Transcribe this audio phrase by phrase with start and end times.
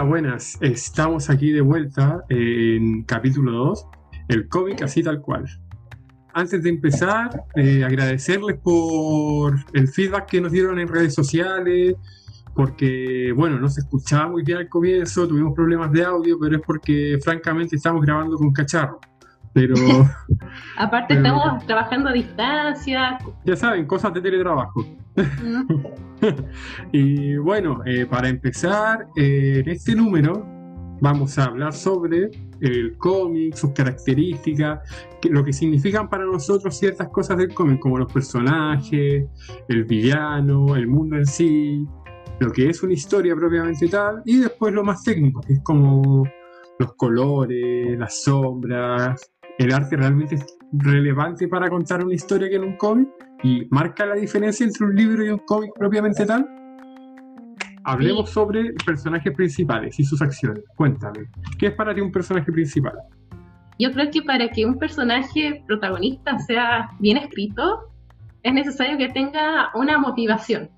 [0.00, 0.56] Hola, buenas.
[0.62, 3.86] Estamos aquí de vuelta en capítulo 2,
[4.28, 5.44] el cómic así tal cual.
[6.32, 11.96] Antes de empezar, eh, agradecerles por el feedback que nos dieron en redes sociales,
[12.54, 16.62] porque, bueno, no se escuchaba muy bien al comienzo, tuvimos problemas de audio, pero es
[16.66, 19.00] porque, francamente, estamos grabando con cacharro.
[19.52, 19.74] Pero.
[20.78, 23.18] Aparte, estamos trabajando a distancia.
[23.44, 24.82] Ya saben, cosas de teletrabajo.
[26.92, 30.46] y bueno, eh, para empezar, eh, en este número
[31.00, 34.80] vamos a hablar sobre el cómic, sus características,
[35.30, 39.26] lo que significan para nosotros ciertas cosas del cómic, como los personajes,
[39.68, 41.86] el villano, el mundo en sí,
[42.38, 46.24] lo que es una historia propiamente tal, y después lo más técnico, que es como
[46.78, 50.38] los colores, las sombras, el arte realmente
[50.72, 53.08] relevante para contar una historia que en un cómic
[53.42, 56.46] y marca la diferencia entre un libro y un cómic propiamente tal.
[57.84, 60.62] Hablemos sobre personajes principales y sus acciones.
[60.76, 62.94] Cuéntame, ¿qué es para ti un personaje principal?
[63.78, 67.90] Yo creo que para que un personaje protagonista sea bien escrito,
[68.42, 70.70] es necesario que tenga una motivación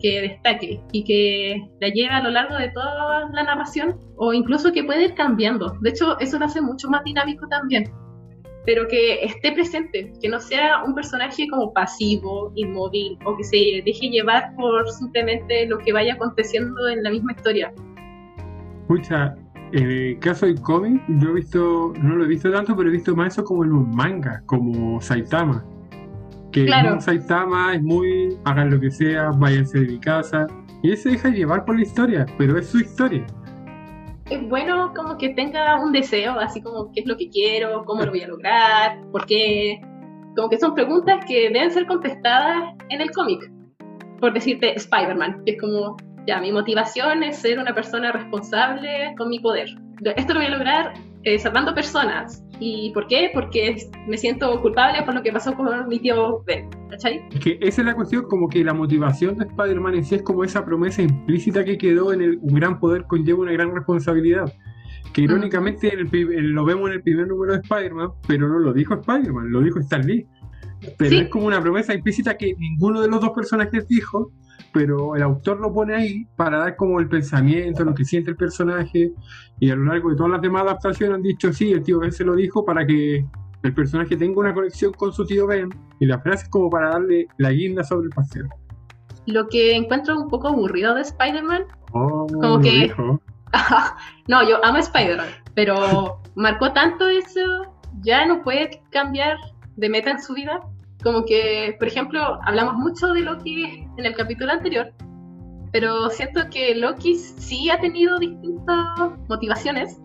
[0.00, 4.72] que destaque y que la lleve a lo largo de toda la narración o incluso
[4.72, 5.76] que puede ir cambiando.
[5.80, 7.90] De hecho, eso lo hace mucho más dinámico también.
[8.64, 13.56] Pero que esté presente, que no sea un personaje como pasivo, inmóvil o que se
[13.84, 17.72] deje llevar por simplemente lo que vaya aconteciendo en la misma historia.
[18.82, 19.34] Escucha,
[19.72, 22.92] en el caso del cómic, yo he visto, no lo he visto tanto, pero he
[22.92, 25.64] visto más eso como en un manga, como Saitama
[26.52, 27.00] que claro.
[27.00, 30.46] Saitama es muy, hagan lo que sea, váyanse de mi casa.
[30.82, 33.24] Y él se deja llevar por la historia, pero es su historia.
[34.30, 38.02] Es bueno como que tenga un deseo, así como qué es lo que quiero, cómo
[38.02, 39.80] lo voy a lograr, por qué.
[40.36, 43.50] Como que son preguntas que deben ser contestadas en el cómic.
[44.20, 45.96] Por decirte Spider-Man, que es como,
[46.26, 49.68] ya, mi motivación es ser una persona responsable con mi poder.
[50.16, 50.94] Esto lo voy a lograr
[51.24, 51.38] eh,
[51.74, 52.42] personas.
[52.60, 53.30] ¿Y por qué?
[53.32, 53.76] Porque
[54.06, 56.68] me siento culpable por lo que pasó con mi tío Ben.
[56.90, 57.22] ¿Cachai?
[57.32, 60.22] Es que esa es la cuestión, como que la motivación de Spider-Man en sí es
[60.22, 64.52] como esa promesa implícita que quedó en el un gran poder conlleva una gran responsabilidad.
[65.12, 65.24] Que mm.
[65.24, 69.60] irónicamente lo vemos en el primer número de Spider-Man, pero no lo dijo Spider-Man, lo
[69.60, 70.26] dijo Stan Lee.
[70.98, 74.32] Pero es como una promesa implícita que ninguno de los dos personajes dijo,
[74.72, 78.36] pero el autor lo pone ahí para dar como el pensamiento, lo que siente el
[78.36, 79.12] personaje,
[79.60, 82.12] y a lo largo de todas las demás adaptaciones han dicho, sí, el tío Ben
[82.12, 83.24] se lo dijo para que
[83.62, 85.68] el personaje tenga una conexión con su tío Ben,
[86.00, 88.48] y la frase es como para darle la guinda sobre el pastel.
[89.26, 92.92] Lo que encuentro un poco aburrido de Spider-Man, oh, como que...
[94.28, 97.40] no, yo amo Spider-Man, pero marcó tanto eso,
[98.00, 99.36] ya no puede cambiar
[99.76, 100.60] de meta en su vida
[101.02, 104.92] como que, por ejemplo, hablamos mucho de Loki en el capítulo anterior,
[105.72, 108.86] pero siento que Loki sí ha tenido distintas
[109.28, 110.00] motivaciones.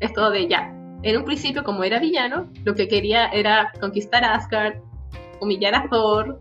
[0.00, 4.34] Esto de ya, en un principio como era villano, lo que quería era conquistar a
[4.34, 4.74] Asgard,
[5.40, 6.40] humillar a Thor,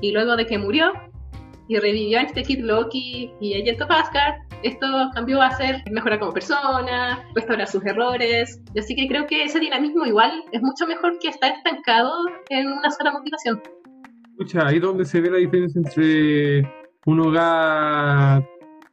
[0.00, 0.92] y luego de que murió
[1.68, 6.32] y revivió a este Kid Loki y of Asgard, esto cambió a ser mejorar como
[6.32, 8.60] persona, restaurar sus errores.
[8.78, 12.12] Así que creo que ese dinamismo igual es mucho mejor que estar estancado
[12.48, 13.60] en una sola motivación.
[14.30, 16.62] Escucha, ahí donde se ve la diferencia entre
[17.06, 18.44] un hogar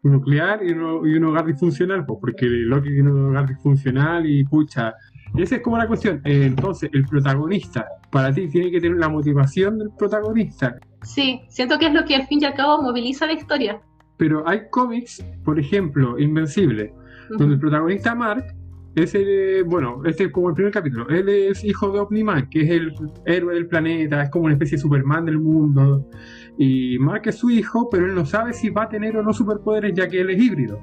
[0.03, 4.93] nuclear y, un hogar disfuncional, pues, porque Loki tiene un hogar disfuncional y pucha.
[5.35, 6.21] Esa es como la cuestión.
[6.25, 10.75] Eh, entonces, el protagonista, para ti, tiene que tener la motivación del protagonista.
[11.01, 13.81] Sí, siento que es lo que al fin y al cabo moviliza la historia.
[14.23, 16.93] Pero hay cómics, por ejemplo, Invencible,
[17.31, 18.55] donde el protagonista Mark
[18.95, 22.61] es el, bueno, este es como el primer capítulo, él es hijo de Omniman, que
[22.61, 22.93] es el
[23.25, 26.09] héroe del planeta, es como una especie de Superman del mundo,
[26.57, 29.33] y Mark es su hijo, pero él no sabe si va a tener o no
[29.33, 30.79] superpoderes ya que él es híbrido.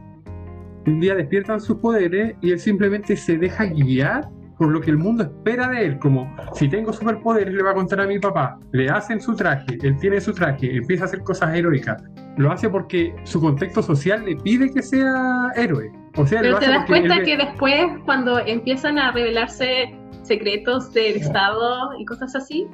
[0.86, 4.28] Un día despiertan sus poderes y él simplemente se deja guiar
[4.60, 7.74] por lo que el mundo espera de él, como si tengo superpoderes le va a
[7.74, 11.20] contar a mi papá, le hacen su traje, él tiene su traje, empieza a hacer
[11.20, 12.02] cosas heroicas,
[12.36, 15.90] lo hace porque su contexto social le pide que sea héroe.
[16.18, 21.98] O sea, Pero te das cuenta que después, cuando empiezan a revelarse secretos del Estado
[21.98, 22.66] y cosas así,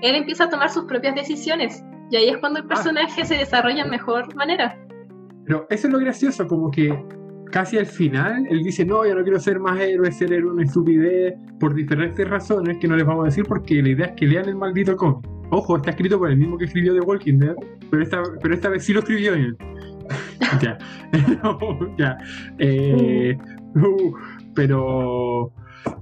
[0.00, 1.84] él empieza a tomar sus propias decisiones.
[2.10, 2.68] Y ahí es cuando el ah.
[2.68, 4.78] personaje se desarrolla de mejor manera.
[5.44, 6.98] Pero eso es lo gracioso, como que
[7.50, 10.64] casi al final él dice, no, yo no quiero ser más héroe, ser héroe una
[10.64, 14.26] estupidez, por diferentes razones que no les vamos a decir porque la idea es que
[14.26, 15.26] lean el maldito cómic.
[15.50, 17.54] Ojo, está escrito por el mismo que escribió The Walking Dead,
[17.90, 19.56] pero esta, pero esta vez sí lo escribió él.
[20.60, 20.78] ya.
[21.98, 22.18] ya.
[22.58, 23.36] Eh,
[23.76, 24.12] uh,
[24.54, 25.52] pero,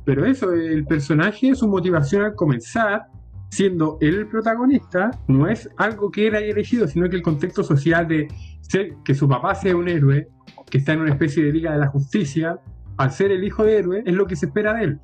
[0.04, 3.06] pero eso, el personaje, su motivación al comenzar,
[3.50, 7.62] siendo él el protagonista, no es algo que él haya elegido, sino que el contexto
[7.62, 8.28] social de
[8.62, 10.28] ser, que su papá sea un héroe
[10.72, 12.58] que está en una especie de Liga de la Justicia,
[12.96, 15.00] al ser el hijo de héroe, es lo que se espera de él.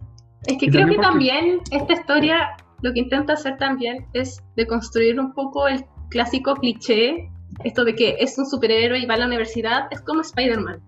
[0.46, 4.42] Es que Y creo también que también esta historia lo que intenta hacer también es
[4.56, 7.28] de construir un poco el clásico cliché,
[7.64, 10.80] esto de que es un superhéroe y va a la universidad, es como Spider-Man.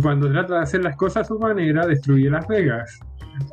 [0.00, 3.00] Cuando trata de hacer las cosas a su manera, destruye Las Vegas.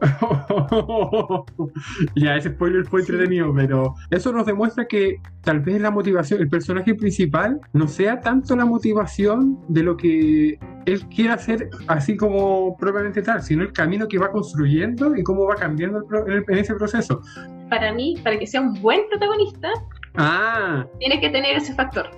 [2.16, 3.12] ya, ese spoiler fue Sí.
[3.12, 8.20] entretenido, pero eso nos demuestra que tal vez la motivación, el personaje principal, no sea
[8.22, 13.74] tanto la motivación de lo que él quiere hacer así como propiamente tal, sino el
[13.74, 17.22] camino que va construyendo y cómo va cambiando el pro- en, el- en ese proceso.
[17.70, 19.70] Para mí, para que sea un buen protagonista,
[20.18, 22.10] Ah, tiene que tener ese factor.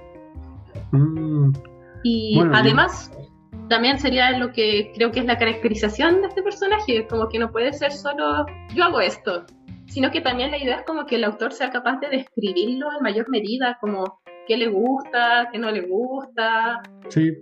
[0.92, 1.52] mm,
[2.04, 3.12] Y Bueno, yo- además,
[3.70, 7.52] también sería lo que creo que es la caracterización de este personaje, como que no
[7.52, 9.46] puede ser solo yo hago esto,
[9.86, 13.04] sino que también la idea es como que el autor sea capaz de describirlo en
[13.04, 16.82] mayor medida, como qué le gusta, qué no le gusta.
[17.10, 17.34] sí.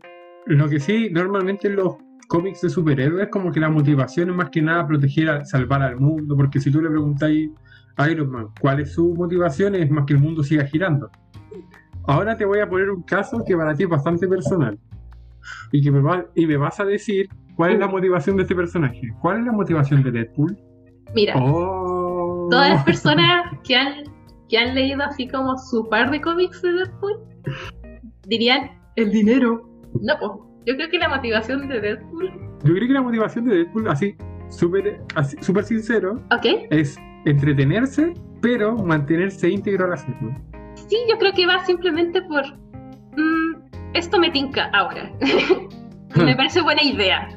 [0.47, 1.95] Lo que sí, normalmente en los
[2.27, 5.97] cómics de superhéroes, como que la motivación es más que nada proteger, a, salvar al
[5.97, 7.49] mundo, porque si tú le preguntáis
[7.95, 11.09] a Iron Man cuál es su motivación, es más que el mundo siga girando.
[12.07, 14.77] Ahora te voy a poner un caso que para ti es bastante personal.
[15.71, 18.55] Y que me, va, y me vas a decir cuál es la motivación de este
[18.55, 19.01] personaje.
[19.21, 20.57] ¿Cuál es la motivación de Deadpool?
[21.13, 22.47] Mira, Oh.
[22.51, 24.03] todas las personas que han,
[24.49, 27.17] que han leído así como su par de cómics de Deadpool
[28.27, 29.61] dirían el dinero.
[30.01, 30.31] No, pues
[30.65, 32.31] yo creo que la motivación de Deadpool,
[32.63, 34.15] Yo creo que la motivación de Deadpool, así
[34.49, 40.37] súper así, súper sincero, ok, es entretenerse, pero mantenerse íntegro a la serie.
[40.75, 42.43] Sí, yo creo que va simplemente por.
[43.15, 43.64] mm,
[43.95, 45.11] esto me tinca ahora.
[46.15, 47.27] Me parece buena idea.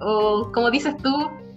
[0.00, 1.12] O como dices tú,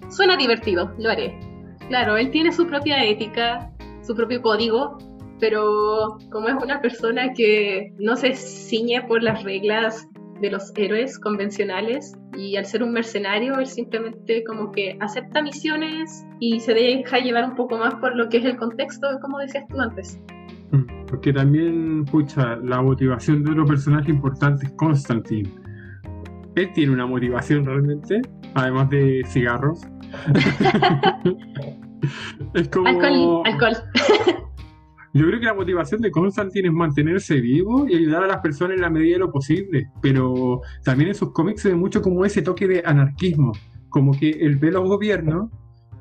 [0.09, 1.39] suena divertido, lo haré.
[1.87, 3.71] Claro, él tiene su propia ética,
[4.03, 4.97] su propio código,
[5.39, 10.07] pero como es una persona que no se ciñe por las reglas
[10.41, 16.25] de los héroes convencionales y al ser un mercenario, él simplemente como que acepta misiones
[16.39, 19.65] y se deja llevar un poco más por lo que es el contexto, como decías
[19.67, 20.19] tú antes.
[21.07, 25.49] Porque también, pucha, la motivación de otro personaje importante es Constantine.
[26.55, 28.21] Él tiene una motivación realmente,
[28.53, 29.81] además de cigarros.
[32.53, 32.87] es como.
[32.87, 33.73] Alcohol, alcohol.
[35.13, 38.75] Yo creo que la motivación de Constantine es mantenerse vivo y ayudar a las personas
[38.75, 39.89] en la medida de lo posible.
[40.01, 43.53] Pero también en sus cómics se ve mucho como ese toque de anarquismo.
[43.89, 45.49] Como que él ve los gobiernos,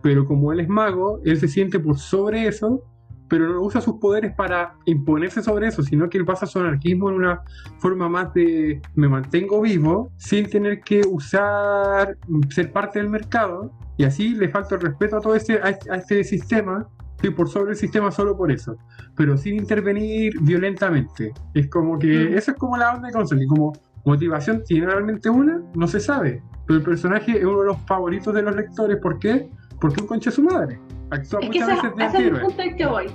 [0.03, 2.83] pero como él es mago, él se siente por sobre eso,
[3.29, 7.11] pero no usa sus poderes para imponerse sobre eso, sino que él basa su anarquismo
[7.11, 7.43] en una
[7.79, 12.17] forma más de me mantengo vivo sin tener que usar,
[12.51, 13.73] ser parte del mercado.
[13.97, 16.87] Y así le falta el respeto a todo este, a este, a este sistema
[17.19, 18.77] Estoy por sobre el sistema solo por eso,
[19.17, 21.33] pero sin intervenir violentamente.
[21.53, 22.39] Es como que, Mm.
[22.39, 23.73] eso es como la onda de Constantine, como
[24.05, 28.33] motivación tiene realmente una, no se sabe, pero el personaje es uno de los favoritos
[28.33, 29.51] de los lectores, ¿por qué?
[29.81, 30.79] Porque un concha de su madre.
[31.11, 33.07] Actúa Es que muchas ese, veces de ese es el punto al que voy.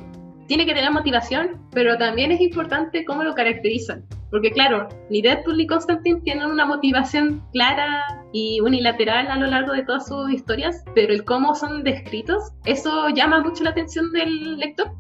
[0.47, 4.05] Tiene que tener motivación, pero también es importante cómo lo caracterizan.
[4.29, 9.73] Porque claro, ni Deadpool ni Constantine tienen una motivación clara y unilateral a lo largo
[9.73, 14.57] de todas sus historias, pero el cómo son descritos, eso llama mucho la atención del
[14.57, 14.91] lector.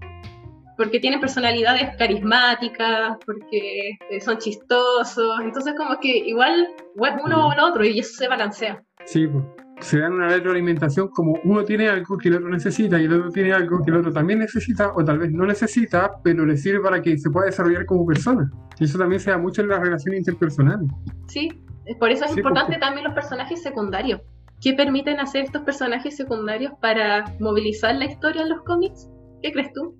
[0.77, 7.47] Porque tienen personalidades carismáticas, porque eh, son chistosos, entonces como que igual o es uno
[7.47, 8.83] o lo otro y eso se balancea.
[9.05, 9.43] Sí, pues,
[9.83, 13.29] se dan una retroalimentación como uno tiene algo que el otro necesita y el otro
[13.31, 16.79] tiene algo que el otro también necesita o tal vez no necesita, pero le sirve
[16.81, 18.49] para que se pueda desarrollar como persona.
[18.79, 20.89] Y eso también se da mucho en las relaciones interpersonales.
[21.27, 21.49] Sí,
[21.85, 24.21] es por eso es Sí, importante porque- también los personajes secundarios.
[24.61, 29.09] ¿Qué permiten hacer estos personajes secundarios para movilizar la historia en los cómics?
[29.41, 29.95] ¿Qué crees tú?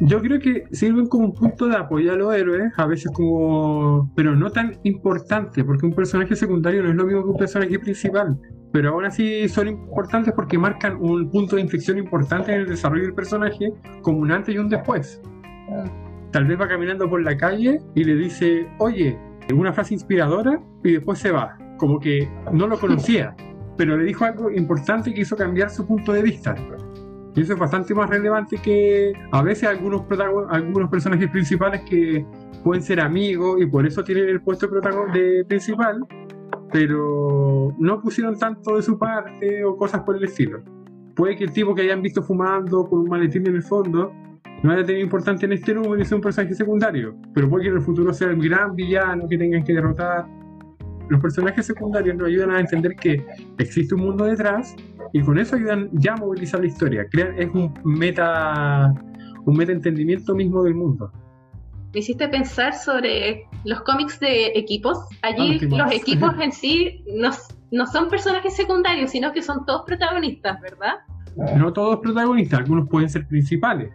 [0.00, 4.12] Yo creo que sirven como un punto de apoyo a los héroes, a veces como...
[4.16, 7.78] pero no tan importante, porque un personaje secundario no es lo mismo que un personaje
[7.78, 8.36] principal,
[8.74, 13.04] pero aún así son importantes porque marcan un punto de inflexión importante en el desarrollo
[13.04, 15.22] del personaje, como un antes y un después.
[16.32, 19.16] Tal vez va caminando por la calle y le dice, oye,
[19.54, 23.36] una frase inspiradora y después se va, como que no lo conocía,
[23.76, 26.56] pero le dijo algo importante que hizo cambiar su punto de vista.
[27.36, 30.02] Y eso es bastante más relevante que a veces algunos,
[30.50, 32.26] algunos personajes principales que
[32.64, 36.04] pueden ser amigos y por eso tienen el puesto de principal,
[36.74, 40.60] pero no pusieron tanto de su parte o cosas por el estilo.
[41.14, 44.12] Puede que el tipo que hayan visto fumando con un maletín en el fondo
[44.64, 47.68] no haya tenido importancia en este número y sea un personaje secundario, pero puede que
[47.70, 50.26] en el futuro sea el gran villano que tengan que derrotar.
[51.10, 53.24] Los personajes secundarios nos ayudan a entender que
[53.58, 54.74] existe un mundo detrás
[55.12, 57.06] y con eso ayudan ya a movilizar la historia.
[57.08, 58.92] Crean, es un meta
[59.44, 61.12] un meta entendimiento mismo del mundo.
[61.94, 64.98] Me hiciste pensar sobre los cómics de equipos.
[65.22, 67.30] Allí Ah, los ¿qué equipos en sí no,
[67.70, 70.94] no son personajes secundarios, sino que son todos protagonistas, ¿verdad?
[71.56, 73.92] No todos protagonistas, algunos pueden ser principales.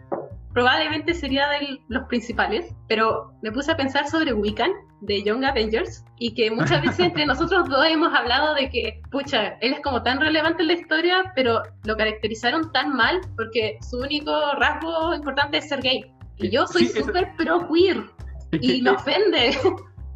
[0.52, 6.04] Probablemente sería de los principales, pero me puse a pensar sobre Wiccan de Young Avengers
[6.18, 10.02] y que muchas veces entre nosotros dos hemos hablado de que, pucha, él es como
[10.02, 15.58] tan relevante en la historia, pero lo caracterizaron tan mal porque su único rasgo importante
[15.58, 16.12] es ser gay.
[16.40, 18.04] Y yo soy Sí, súper pro queer
[18.52, 19.50] Es y me ofende.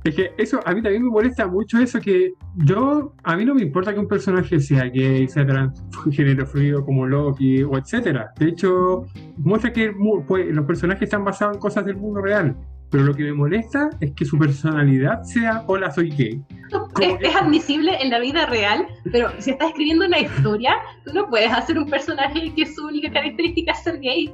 [0.04, 3.54] Es que eso, a mí también me molesta mucho eso que yo, a mí no
[3.54, 8.31] me importa que un personaje sea gay, sea transgénero fluido como Loki o etcétera.
[8.38, 9.07] De hecho,
[9.38, 9.93] muestra que
[10.28, 12.54] pues, los personajes están basados en cosas del mundo real.
[12.95, 16.41] Pero lo que me molesta es que su personalidad sea hola soy gay.
[17.01, 21.13] Es, que- es admisible en la vida real, pero si estás escribiendo una historia, tú
[21.13, 24.33] no puedes hacer un personaje que su única característica es ser gay.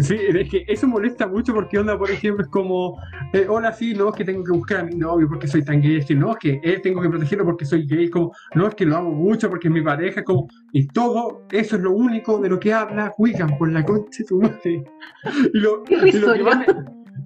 [0.00, 2.96] Sí, es que eso molesta mucho porque onda, por ejemplo, es como,
[3.32, 5.80] eh, hola, sí, no, es que tengo que buscar a mi novio porque soy tan
[5.80, 8.68] gay, es que no, es que él tengo que protegerlo porque soy gay, como, no,
[8.68, 11.90] es que lo amo mucho porque es mi pareja, como, y todo eso es lo
[11.92, 14.84] único de lo que habla Wiccan por la concha de tu madre.
[15.54, 16.44] Y lo, Qué y lo que irrisorio.
[16.44, 16.66] más, me,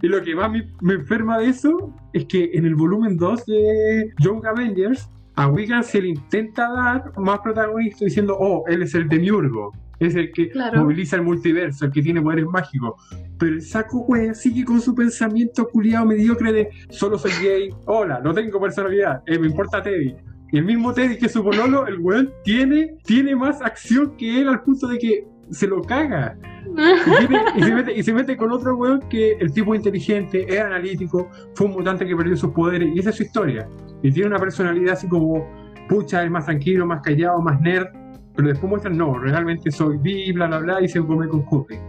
[0.02, 3.47] y lo que más me, me enferma de eso es que en el volumen 2
[3.47, 8.95] de Young Avengers, a Wiccan se le intenta dar más protagonista diciendo, oh, él es
[8.95, 9.73] el demiurgo.
[9.99, 10.83] Es el que Claro.
[10.83, 12.95] moviliza el multiverso, el que tiene poderes mágicos.
[13.38, 18.21] Pero el saco, wea, sigue con su pensamiento culiado mediocre de solo soy gay, hola,
[18.25, 20.14] no tengo personalidad, eh, me importa Teddy.
[20.52, 24.49] Y el mismo Teddy que su pololo, el weón tiene, tiene más acción que él
[24.49, 26.37] al punto de que se lo caga.
[26.77, 30.47] Y, tiene- y se mete, y se mete con otro weón que el tipo inteligente,
[30.49, 33.69] es analítico, fue un mutante que perdió sus poderes, y esa es su historia.
[34.03, 35.47] Y tiene una personalidad así como,
[35.89, 37.89] pucha, es más tranquilo, más callado, más nerd,
[38.37, 41.81] pero después muestran, no, realmente soy bi, bla, bla, bla, y se come con Hope.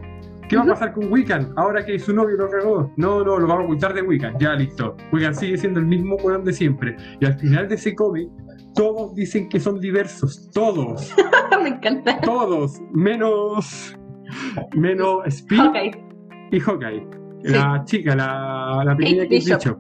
[0.49, 2.91] ¿Qué va a pasar con Wiccan ahora que su novio lo cagó?
[2.97, 4.97] No, no, lo vamos a ocultar de Wiccan, ya listo.
[5.13, 6.97] Wiccan sigue siendo el mismo weón de siempre.
[7.21, 8.27] Y al final de ese cómic,
[8.75, 11.13] todos dicen que son diversos, todos,
[11.63, 12.19] me encanta.
[12.19, 13.95] todos, menos,
[14.75, 15.75] menos Speed Ok,
[16.51, 17.07] y Hawkeye.
[17.43, 19.57] La chica, la, la pequeña que Bishop.
[19.59, 19.79] dicho.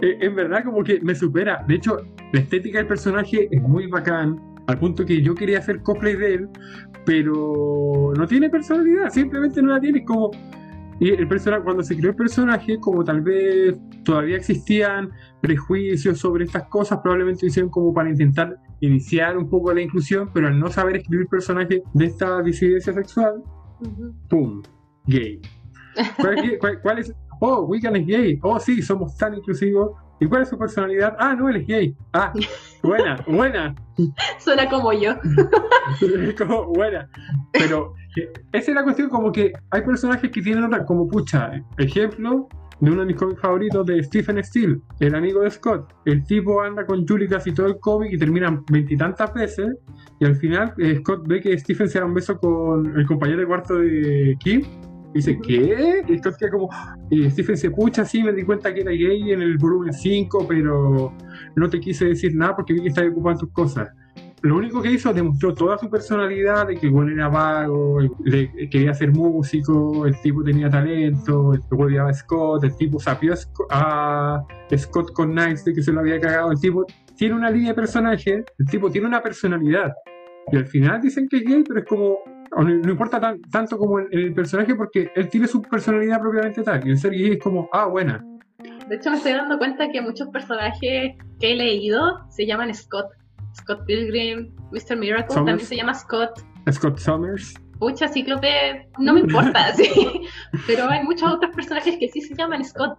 [0.00, 1.64] en verdad, como que me supera.
[1.66, 1.98] De hecho,
[2.32, 6.34] la estética del personaje es muy bacán, al punto que yo quería hacer cosplay de
[6.34, 6.48] él,
[7.04, 10.04] pero no tiene personalidad, simplemente no la tiene.
[10.04, 10.30] Como.
[11.00, 13.74] Y el personaje, cuando se creó el personaje, como tal vez
[14.04, 15.10] todavía existían
[15.40, 20.30] prejuicios sobre estas cosas, probablemente lo hicieron como para intentar iniciar un poco la inclusión,
[20.32, 23.42] pero al no saber escribir personajes de esta disidencia sexual,
[24.28, 24.62] ¡pum!
[25.06, 25.40] Gay.
[26.20, 27.14] ¿Cuál es, cuál- es?
[27.40, 28.38] Oh, Wiccan es gay.
[28.42, 29.92] Oh, sí, somos tan inclusivos.
[30.22, 31.16] ¿Y cuál es su personalidad?
[31.18, 31.96] Ah, no, él es gay.
[32.12, 32.32] Ah,
[32.82, 33.74] buena, buena.
[34.38, 35.14] Suena como yo.
[36.38, 37.08] Como buena.
[37.52, 41.50] Pero eh, esa es la cuestión, como que hay personajes que tienen otra, como pucha,
[41.76, 42.48] ejemplo
[42.78, 45.92] de uno de mis cómics favoritos de Stephen Steele, el amigo de Scott.
[46.04, 49.76] El tipo anda con Julie casi todo el cómic y terminan veintitantas veces.
[50.20, 53.40] Y al final eh, Scott ve que Stephen se da un beso con el compañero
[53.40, 54.62] de cuarto de Kim.
[55.14, 56.02] Dice, ¿qué?
[56.08, 56.70] Y queda como.
[57.10, 60.46] Y Stephen se pucha, sí, me di cuenta que era gay en el volumen 5,
[60.48, 61.12] pero
[61.56, 63.88] no te quise decir nada porque vi que estabas ocupando tus cosas
[64.42, 68.92] lo único que hizo demostró toda su personalidad de que el era vago, le- quería
[68.92, 73.34] ser músico, el tipo tenía talento, el tipo odiaba a Scott, el tipo sapió
[73.70, 74.42] a
[74.76, 76.84] Scott con Nice de que se lo había cagado, el tipo
[77.16, 79.92] tiene una línea de personaje, el tipo tiene una personalidad.
[80.50, 82.18] Y al final dicen que es gay, pero es como,
[82.56, 86.62] no, no importa tan- tanto como el, el personaje porque él tiene su personalidad propiamente
[86.62, 86.86] tal.
[86.86, 88.24] Y el ser gay es como, ah, buena.
[88.88, 90.80] De hecho, me estoy dando cuenta que muchos personajes
[91.40, 93.06] que he leído se llaman Scott.
[93.56, 94.96] Scott Pilgrim, Mr.
[94.96, 95.34] Miracle Summers.
[95.34, 96.40] también se llama Scott.
[96.70, 97.54] Scott Summers.
[97.78, 99.88] Pucha, Cíclope, no me importa, sí.
[100.66, 102.98] Pero hay muchos otros personajes que sí se llaman Scott.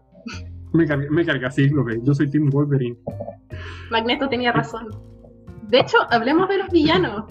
[0.73, 2.97] Me carga, me carga Cíclope, yo soy Tim Wolverine.
[3.91, 4.87] Magneto tenía razón.
[5.69, 7.25] De hecho, hablemos de los villanos.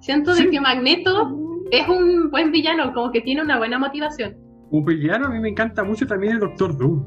[0.00, 0.50] Siento de Sí.
[0.50, 1.28] que Magneto
[1.72, 4.36] es un buen villano, como que tiene una buena motivación.
[4.70, 7.02] Un villano a mí me encanta mucho también el Doctor Doom.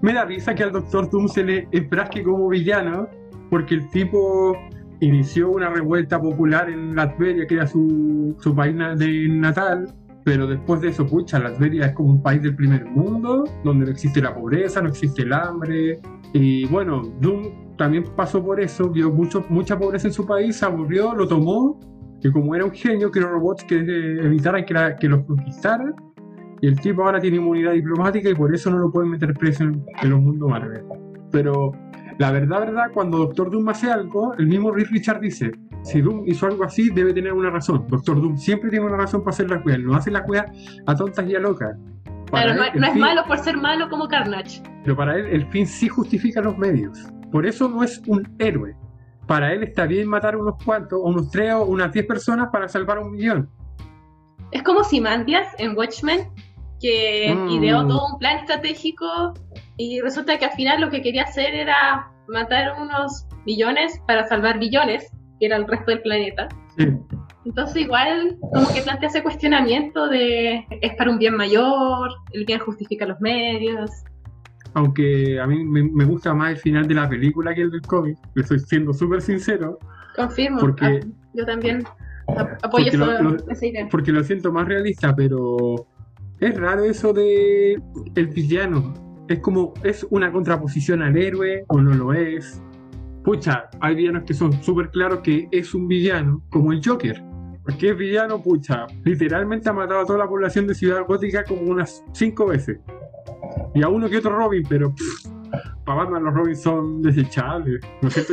[0.00, 3.08] Me da risa que al Doctor Doom se le enfrasque como villano,
[3.50, 4.56] porque el tipo
[5.00, 9.92] inició una revuelta popular en Latveria, que era su, su país de natal,
[10.24, 13.90] pero después de eso, pucha, Latveria es como un país del primer mundo, donde no
[13.90, 16.00] existe la pobreza, no existe el hambre,
[16.32, 20.64] y bueno, Doom también pasó por eso, vio mucho, mucha pobreza en su país, se
[20.64, 21.80] aburrió, lo tomó,
[22.26, 25.94] y como era un genio, creó robots que evitaran que, la- que los conquistaran,
[26.60, 29.64] y el tipo ahora tiene inmunidad diplomática y por eso no lo pueden meter preso
[29.64, 30.82] en, en los mundos Marvel.
[31.30, 31.72] Pero
[32.18, 35.52] la verdad, verdad, cuando Doctor Doom hace algo, el mismo Reed Richard dice,
[35.82, 37.84] si Doom hizo algo así, debe tener una razón.
[37.88, 39.78] Doctor Doom siempre tiene una razón para hacer la cueva.
[39.78, 40.46] No hace la cueva
[40.86, 41.76] a tontas y a locas.
[42.30, 44.62] Claro, no, es malo por ser malo como Carnage.
[44.82, 47.06] Pero para él el fin sí justifica los medios.
[47.30, 48.74] Por eso no es un héroe.
[49.26, 52.98] Para él está bien matar unos cuantos, unos tres o unas diez personas para salvar
[52.98, 53.50] un millón.
[54.52, 56.28] Es como Simandias en Watchmen,
[56.80, 57.48] que mm.
[57.50, 59.34] ideó todo un plan estratégico
[59.76, 64.58] y resulta que al final lo que quería hacer era matar unos millones para salvar
[64.58, 66.48] billones, que era el resto del planeta.
[67.44, 72.58] Entonces igual como que plantea ese cuestionamiento de es para un bien mayor, el bien
[72.58, 73.90] justifica los medios.
[74.76, 78.18] Aunque a mí me, gusta más el final de la película que el del cómic,
[78.34, 79.78] le estoy siendo súper sincero.
[80.14, 81.00] Confirmo, porque, ah,
[81.32, 81.82] yo también
[82.62, 82.86] apoyo
[83.50, 83.88] esa idea.
[83.90, 85.86] Porque lo siento más realista, pero
[86.40, 87.80] es raro eso de
[88.16, 88.92] el villano.
[89.28, 92.60] Es como, es una contraposición al héroe o no lo es.
[93.24, 97.22] Pucha, hay villanos que son súper claros que es un villano, como el Joker.
[97.64, 101.62] Porque es villano, pucha, literalmente ha matado a toda la población de Ciudad Gótica como
[101.62, 102.78] unas cinco veces.
[103.74, 104.94] Y a uno que otro Robin, pero
[105.84, 107.80] para Batman los Robins son desechables.
[108.02, 108.32] ¿No es cierto,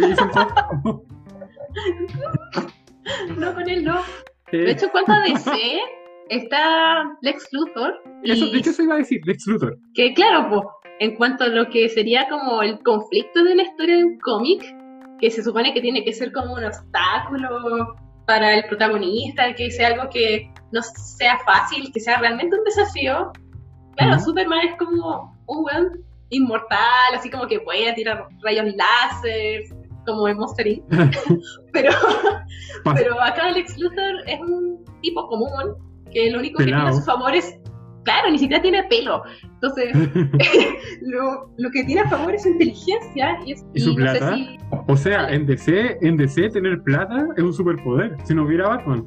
[3.38, 4.02] no, con él no.
[4.52, 5.52] De hecho, ¿cuánto DC
[6.30, 8.02] está Lex Luthor.
[8.24, 9.78] Eso, de hecho, eso iba a decir, Lex Luthor.
[9.94, 10.62] Que claro, pues,
[11.00, 14.64] en cuanto a lo que sería como el conflicto de una historia de un cómic,
[15.20, 19.88] que se supone que tiene que ser como un obstáculo para el protagonista, que sea
[19.88, 23.32] algo que no sea fácil, que sea realmente un desafío.
[23.96, 29.64] Claro, Superman es como un weón inmortal, así como que puede tirar rayos láser,
[30.06, 30.84] como en Monster Inc.
[31.72, 31.92] pero,
[32.96, 35.50] pero acá Lex Luthor es un tipo común
[36.12, 37.58] que lo único que tiene a su favor es,
[38.04, 39.24] claro, ni siquiera tiene pelo.
[39.44, 39.96] Entonces,
[41.02, 44.38] lo, lo, que tiene a favor es su inteligencia y, es, ¿Y su plata.
[44.88, 49.06] O sea, en DC, en DC tener plata es un superpoder, si no hubiera Batman.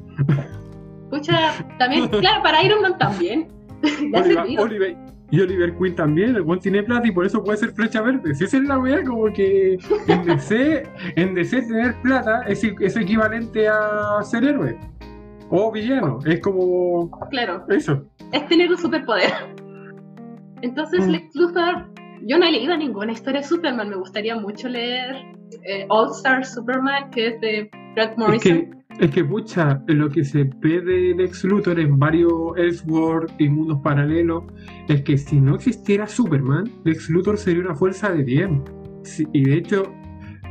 [1.03, 3.47] Escucha, también, claro, para Iron Man también.
[4.59, 4.97] Oliver,
[5.29, 8.33] y Oliver Queen también, el buen tiene plata y por eso puede ser flecha verde.
[8.33, 10.83] Si esa es la weá, como que en DC,
[11.15, 14.77] en DC tener plata es, es equivalente a ser héroe
[15.49, 16.19] o villano.
[16.25, 17.09] Es como.
[17.29, 17.65] Claro.
[17.69, 18.05] Eso.
[18.31, 19.31] Es tener un superpoder.
[20.61, 21.09] Entonces, mm.
[21.09, 21.85] Lex Luthor.
[22.23, 23.89] Yo no he leído ninguna historia de Superman.
[23.89, 25.15] Me gustaría mucho leer
[25.63, 28.57] eh, All Star Superman, que es de Grant Morrison.
[28.57, 28.86] Es que,
[29.29, 34.43] pucha, lo que se ve de Lex Luthor en varios Elseworlds y mundos paralelos
[34.87, 38.63] es que si no existiera Superman, Lex Luthor sería una fuerza de bien.
[39.33, 39.83] y de hecho,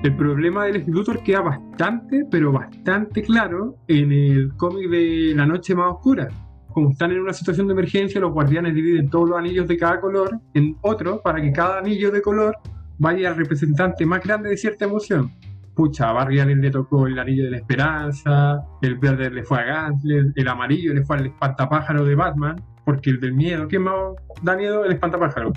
[0.02, 5.74] el problema del Luthor queda bastante, pero bastante claro en el cómic de La Noche
[5.74, 6.28] Más Oscura.
[6.72, 10.00] Como están en una situación de emergencia, los guardianes dividen todos los anillos de cada
[10.00, 12.56] color en otro para que cada anillo de color
[12.98, 15.32] vaya al representante más grande de cierta emoción.
[15.76, 19.58] Pucha, a Barry Allen le tocó el anillo de la esperanza, el verde le fue
[19.60, 23.78] a Gantler, el amarillo le fue al espantapájaro de Batman, porque el del miedo, ¿qué
[23.78, 23.94] más
[24.42, 24.84] da miedo?
[24.86, 25.52] El espantapájaro.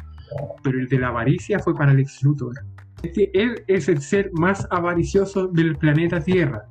[0.62, 2.54] Pero el de la avaricia fue para Lex Luthor.
[3.02, 6.64] Él es el ser más avaricioso del planeta Tierra.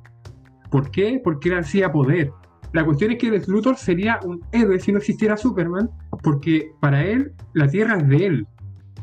[0.69, 1.19] ¿Por qué?
[1.23, 2.31] Porque él ansía poder.
[2.71, 5.89] La cuestión es que el Luthor sería un héroe si no existiera Superman,
[6.21, 8.47] porque para él la Tierra es de él,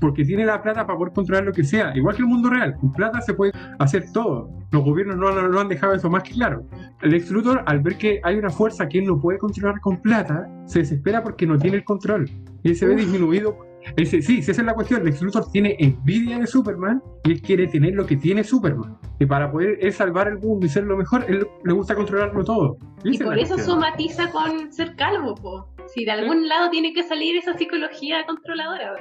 [0.01, 2.75] porque tiene la plata para poder controlar lo que sea, igual que el mundo real.
[2.77, 4.51] Con plata se puede hacer todo.
[4.71, 6.67] Los gobiernos no, lo han dejado eso más que claro.
[7.03, 10.01] El ex Luthor, al ver que hay una fuerza que él no puede controlar con
[10.01, 12.29] plata, se desespera porque no tiene el control.
[12.63, 13.57] Y él se ve disminuido
[13.97, 15.05] dice, sí, esa es la cuestión.
[15.05, 18.99] Lex Luthor tiene envidia de Superman y él quiere tener lo que tiene Superman.
[19.19, 22.79] Y para poder salvar el mundo y ser lo mejor, él le gusta controlarlo todo.
[23.05, 25.69] Y, por eso somatiza con ser calvo, po.
[25.87, 28.95] Si de algún lado tiene que salir esa psicología controladora.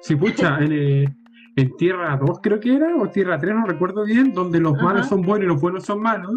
[0.00, 1.04] Sí, pucha, en, eh,
[1.56, 5.08] en Tierra 2 creo que era, o Tierra 3, no recuerdo bien, donde los malos
[5.08, 6.34] son buenos y los buenos son malos.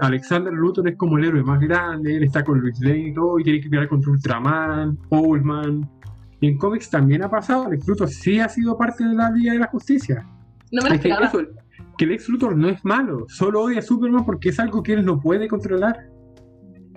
[0.00, 3.38] Alexander Luthor es como el héroe más grande, él está con Luis Lane y todo,
[3.38, 5.88] y tiene que pelear contra Ultraman, Owlman,
[6.40, 9.52] y en cómics también ha pasado, Lex Luthor sí ha sido parte de la Liga
[9.52, 10.26] de la Justicia.
[10.72, 11.40] No me lo es que, eso,
[11.96, 15.04] que Lex Luthor no es malo, solo odia a Superman porque es algo que él
[15.04, 16.08] no puede controlar.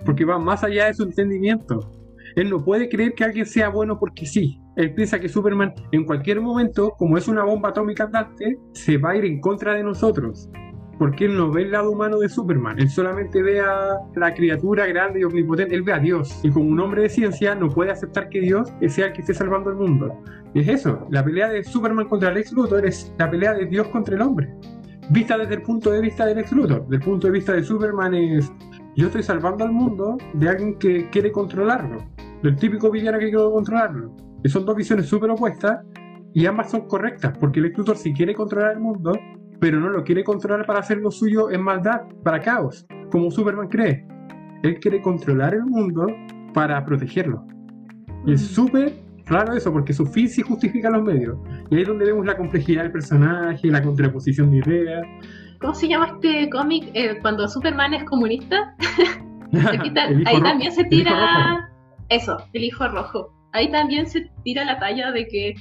[0.04, 1.92] Porque va más allá de su entendimiento.
[2.34, 4.60] Él no puede creer que alguien sea bueno porque sí.
[4.76, 9.10] Él piensa que Superman en cualquier momento, como es una bomba atómica andante, se va
[9.10, 10.50] a ir en contra de nosotros.
[10.98, 14.86] Porque él no ve el lado humano de Superman, él solamente ve a la criatura
[14.86, 17.90] grande y omnipotente, él ve a Dios, y como un hombre de ciencia no puede
[17.90, 20.22] aceptar que Dios sea el que esté salvando el mundo.
[20.54, 24.14] es eso, la pelea de Superman contra Lex Luthor es la pelea de Dios contra
[24.14, 24.48] el hombre,
[25.10, 27.62] vista desde el punto de vista de Lex Luthor, desde el punto de vista de
[27.62, 28.50] Superman es,
[28.96, 32.06] yo estoy salvando al mundo de alguien que quiere controlarlo,
[32.42, 34.14] del típico villano que quiere controlarlo.
[34.44, 35.80] Son dos visiones súper opuestas
[36.34, 39.12] y ambas son correctas, porque Lex Luthor si quiere controlar el mundo,
[39.60, 43.68] pero no lo quiere controlar para hacer lo suyo en maldad, para caos, como Superman
[43.68, 44.06] cree.
[44.62, 46.06] Él quiere controlar el mundo
[46.52, 47.44] para protegerlo.
[48.26, 48.54] Y es mm.
[48.54, 48.92] súper
[49.26, 51.38] raro eso, porque su fin sí justifica los medios.
[51.70, 55.06] Y ahí es donde vemos la complejidad del personaje, la contraposición de ideas.
[55.60, 56.90] ¿Cómo se llama este cómic?
[56.94, 58.74] Eh, cuando Superman es comunista.
[59.52, 61.70] El ahí rojo, también se el tira.
[62.08, 63.32] Eso, el hijo rojo.
[63.56, 65.54] Ahí también se tira la talla de que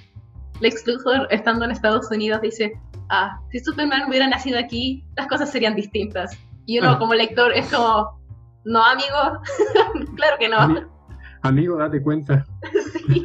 [0.61, 2.73] Lex Luthor, estando en Estados Unidos, dice:
[3.09, 6.37] Ah, si Superman hubiera nacido aquí, las cosas serían distintas.
[6.65, 6.99] Y uno, Ah.
[6.99, 8.19] como lector, es como:
[8.65, 9.41] No, amigo,
[10.15, 10.57] claro que no.
[10.57, 10.87] Ami-
[11.41, 12.45] Amigo, date cuenta.
[13.07, 13.23] Sí.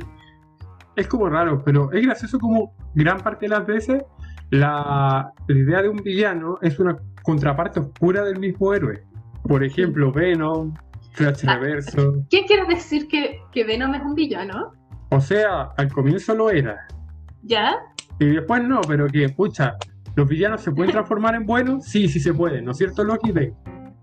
[0.97, 4.03] Es como raro, pero es gracioso como gran parte de las veces
[4.51, 9.03] la, la idea de un villano es una contraparte oscura del mismo héroe.
[9.45, 10.75] Por ejemplo, Venom,
[11.13, 11.57] Flash Ah.
[11.57, 12.25] Reverso.
[12.31, 14.73] ¿Qué quieres decir que, que Venom es un villano?
[15.11, 16.87] O sea, al comienzo lo era.
[17.43, 17.77] ¿Ya?
[18.19, 19.77] Y después no, pero que, pucha,
[20.15, 21.85] ¿los villanos se pueden transformar en buenos?
[21.85, 23.33] Sí, sí se pueden, ¿no es cierto, Loki?
[23.33, 23.55] Ven,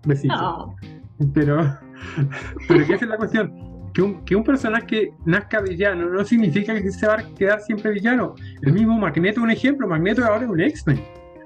[0.06, 0.34] besito.
[0.34, 0.76] No.
[1.34, 1.78] Pero,
[2.68, 3.90] pero ¿qué es la cuestión?
[3.94, 7.60] Que un, que un personaje que nazca villano no significa que se va a quedar
[7.60, 8.34] siempre villano.
[8.62, 11.02] El mismo Magneto es un ejemplo, Magneto ahora es un X-Men.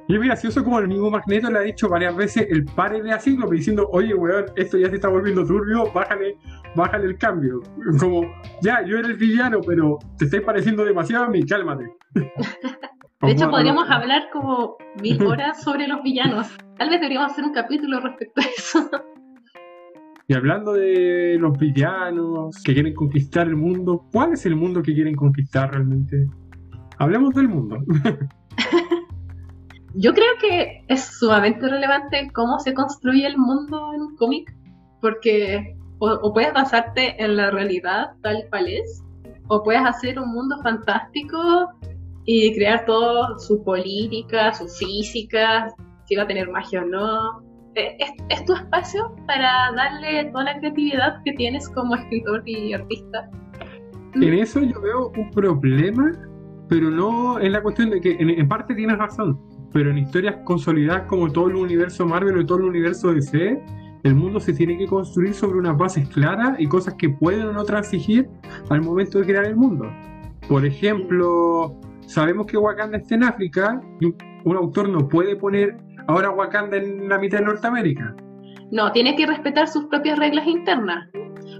[0.08, 3.18] Y es gracioso como el mismo Magneto le ha dicho varias veces el pare de
[3.20, 6.36] Cíclope diciendo, oye weón, esto ya se está volviendo turbio, bájale,
[6.74, 7.62] bájale el cambio.
[8.00, 8.22] Como,
[8.62, 11.84] ya, yo era el villano, pero te estáis pareciendo demasiado a mí, cálmate.
[13.22, 16.48] De hecho, podríamos hablar como mil horas sobre los villanos.
[16.76, 18.90] Tal vez deberíamos hacer un capítulo respecto a eso.
[20.26, 24.92] Y hablando de los villanos que quieren conquistar el mundo, ¿cuál es el mundo que
[24.92, 26.26] quieren conquistar realmente?
[26.98, 27.78] Hablemos del mundo.
[29.94, 34.54] Yo creo que es sumamente relevante cómo se construye el mundo en un cómic,
[35.00, 39.02] porque o, puedes basarte en la realidad tal cual es,
[39.48, 41.68] o puedes hacer un mundo fantástico
[42.24, 45.68] y crear todo su política, su física,
[46.06, 47.42] si va a tener magia o no.
[47.74, 47.96] Eh,
[48.30, 53.30] Es, tu espacio para darle toda la creatividad que tienes como escritor y artista.
[54.14, 56.12] En eso yo veo un problema,
[56.68, 59.38] pero no en la cuestión de que en parte tienes razón,
[59.72, 63.62] pero en historias consolidadas como todo el universo Marvel o todo el universo DC,
[64.02, 67.52] el mundo se tiene que construir sobre unas bases claras y cosas que pueden o
[67.52, 68.28] no transigir
[68.68, 69.86] al momento de crear el mundo.
[70.48, 74.06] Por ejemplo, sabemos que Wakanda está en África y
[74.44, 75.76] un, autor no puede poner
[76.08, 78.14] ahora Wakanda en la mitad de Norteamérica.
[78.72, 81.08] No, tiene que respetar sus propias reglas internas.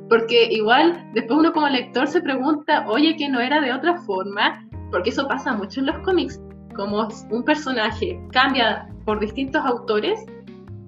[0.09, 4.67] Porque igual, después uno como lector se pregunta, oye, que no era de otra forma,
[4.91, 6.41] porque eso pasa mucho en los cómics.
[6.75, 10.25] Como un personaje cambia por distintos autores,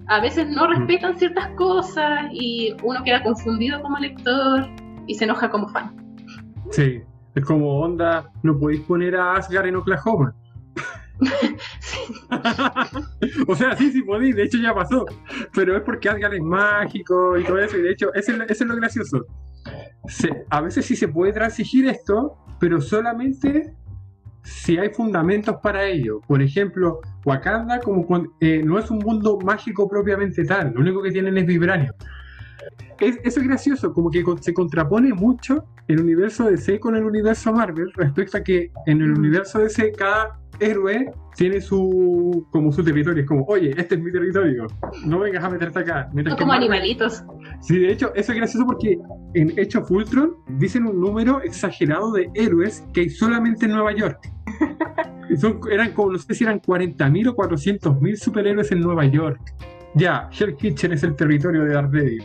[0.07, 4.67] a veces no respetan ciertas cosas y uno queda confundido como lector
[5.07, 5.95] y se enoja como fan.
[6.71, 7.01] Sí,
[7.35, 10.33] es como onda, no podéis poner a Asgard en Oklahoma.
[13.47, 15.05] o sea, sí, sí podéis, de hecho ya pasó.
[15.53, 18.75] Pero es porque Asgard es mágico y todo eso, y de hecho, eso es, lo-
[18.75, 19.25] gracioso.
[20.07, 23.73] Se- a veces sí se puede transigir esto, pero solamente
[24.45, 26.21] si hay fundamentos para ello.
[26.27, 28.05] Por ejemplo, Wakanda como
[28.39, 31.93] eh, no es un mundo mágico propiamente tal, lo único que tienen es vibranio.
[32.99, 37.51] Es- eso es gracioso, como que se contrapone mucho el universo DC con el universo
[37.51, 43.21] Marvel respecto a que en el universo DC cada héroe tiene su como su territorio,
[43.23, 44.67] es como, oye, este es mi territorio,
[45.05, 46.09] no vengas a meterte acá.
[46.13, 47.23] Mientras que como Marvel- animalitos.
[47.61, 48.97] Sí, de hecho, eso es gracioso porque
[49.33, 53.93] en Hecho of Ultron dicen un número exagerado de héroes que hay solamente en Nueva
[53.93, 54.19] York.
[55.39, 59.39] Son- eran como, no sé si eran 40.000 o 400.000 superhéroes en Nueva York.
[59.95, 62.23] Ya, Hell Kitchen es el territorio de Daredevil.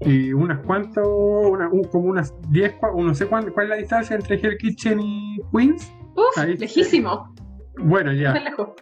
[0.00, 3.70] Y unas cuantas, una- un- como unas 10, cua- o no sé cuál, cuál es
[3.70, 5.92] la distancia entre Hell Kitchen y Queens.
[6.16, 7.34] Uf, Ahí- lejísimo.
[7.82, 8.34] Bueno, ya.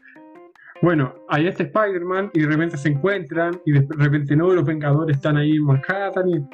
[0.81, 5.17] Bueno, ahí está Spider-Man y de repente se encuentran y de repente no, los Vengadores
[5.17, 6.49] están ahí en Manhattan y...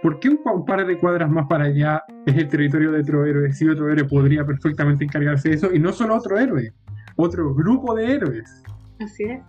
[0.00, 3.26] ¿Por qué un, un par de cuadras más para allá es el territorio de otro
[3.26, 3.52] héroe?
[3.52, 6.72] Si otro héroe podría perfectamente encargarse de eso y no solo otro héroe,
[7.16, 8.62] otro grupo de héroes.
[9.00, 9.40] Así es.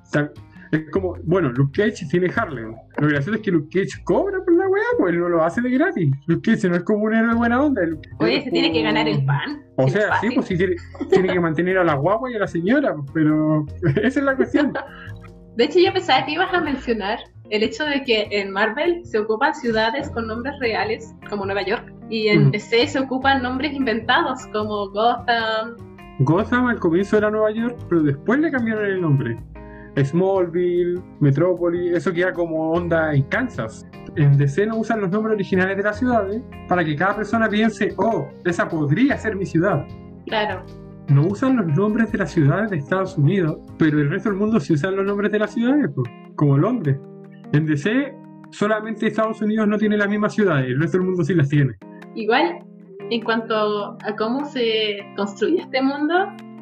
[0.71, 2.75] Es como, bueno, Luke Cage tiene Harlem.
[2.97, 5.61] Lo gracioso es que Luke Cage cobra por la weá, pues él no lo hace
[5.61, 6.11] de gratis.
[6.27, 7.81] Luke Cage no es como un héroe buena onda.
[8.19, 9.63] Oye, se tiene que ganar el pan.
[9.77, 10.75] o sea, sí, pues sí tiene,
[11.09, 13.65] tiene que mantener a la guagua y a la señora, pero
[14.03, 14.73] esa es la cuestión.
[15.55, 19.17] De hecho, yo pensaba que ibas a mencionar el hecho de que en Marvel se
[19.17, 22.51] ocupan ciudades con nombres reales, como Nueva York, y en Mm.
[22.51, 25.75] DC se ocupan nombres inventados, como Gotham.
[26.19, 29.37] Gotham al comienzo era Nueva York, pero después le cambiaron el nombre.
[29.97, 33.85] Smallville, Metrópolis, eso queda como onda en Kansas.
[34.15, 37.93] En DC no usan los nombres originales de las ciudades para que cada persona piense,
[37.97, 39.85] oh, esa podría ser mi ciudad.
[40.25, 40.63] Claro,
[41.07, 44.59] No usan los nombres de las ciudades de Estados Unidos, pero el resto del mundo
[44.59, 46.97] sí usan los nombres de las ciudades, pues, como Londres.
[47.53, 48.13] En DC
[48.51, 51.73] solamente Estados Unidos no tiene las mismas ciudades, el resto del mundo sí las tiene.
[52.15, 52.59] igual
[53.11, 56.13] en cuanto a cómo se construye este mundo,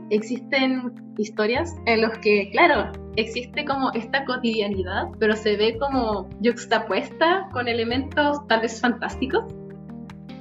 [0.10, 7.50] existen historias en los que, claro, existe como esta cotidianidad, pero se ve como juxtapuesta
[7.52, 9.46] con elementos tal vez fantásticos.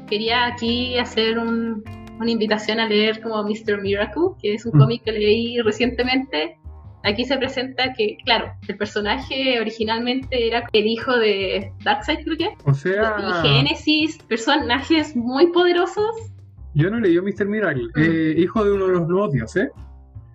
[0.09, 3.81] Quería aquí hacer una invitación a leer como Mr.
[3.83, 4.81] Miracle, que es un mm.
[4.81, 6.59] cómic que leí recientemente.
[7.03, 12.49] Aquí se presenta que, claro, el personaje originalmente era el hijo de Darkseid, creo que.
[12.65, 13.17] O sea.
[13.19, 16.36] Y Génesis, personajes muy poderosos
[16.77, 17.47] yo no leí Mr.
[17.47, 18.01] Miracle, mm.
[18.01, 19.71] eh, hijo de uno de los nuevos dioses.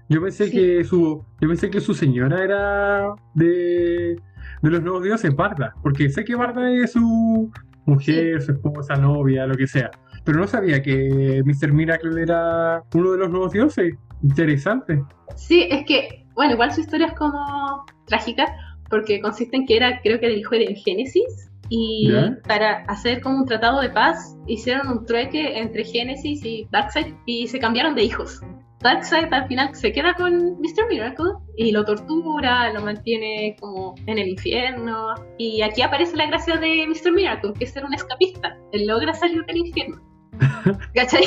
[0.10, 4.20] Yo pensé que su, yo pensé que su señora era de,
[4.62, 7.50] de los nuevos dioses, Barda, porque sé que Barda es su
[7.86, 9.92] mujer, su esposa, novia, lo que sea.
[10.26, 11.72] Pero no sabía que Mr.
[11.72, 13.96] Miracle era uno de los nuevos dioses.
[14.24, 15.04] Interesante.
[15.36, 18.46] Sí, es que, bueno, igual su historia es como trágica,
[18.90, 22.12] porque consiste en que era, creo que era el hijo de Génesis, y
[22.50, 27.48] para hacer como un tratado de paz, hicieron un trueque entre Genesis y Darkseid y
[27.48, 28.42] se cambiaron de hijos.
[28.82, 30.90] Darkseid al final se queda con Mr.
[30.90, 35.16] Miracle y lo tortura, lo mantiene como en el infierno.
[35.38, 37.14] Y aquí aparece la gracia de Mr.
[37.14, 38.58] Miracle, que es ser un escapista.
[38.74, 40.02] Él logra salir del infierno.
[40.94, 41.24] ¿Cachai?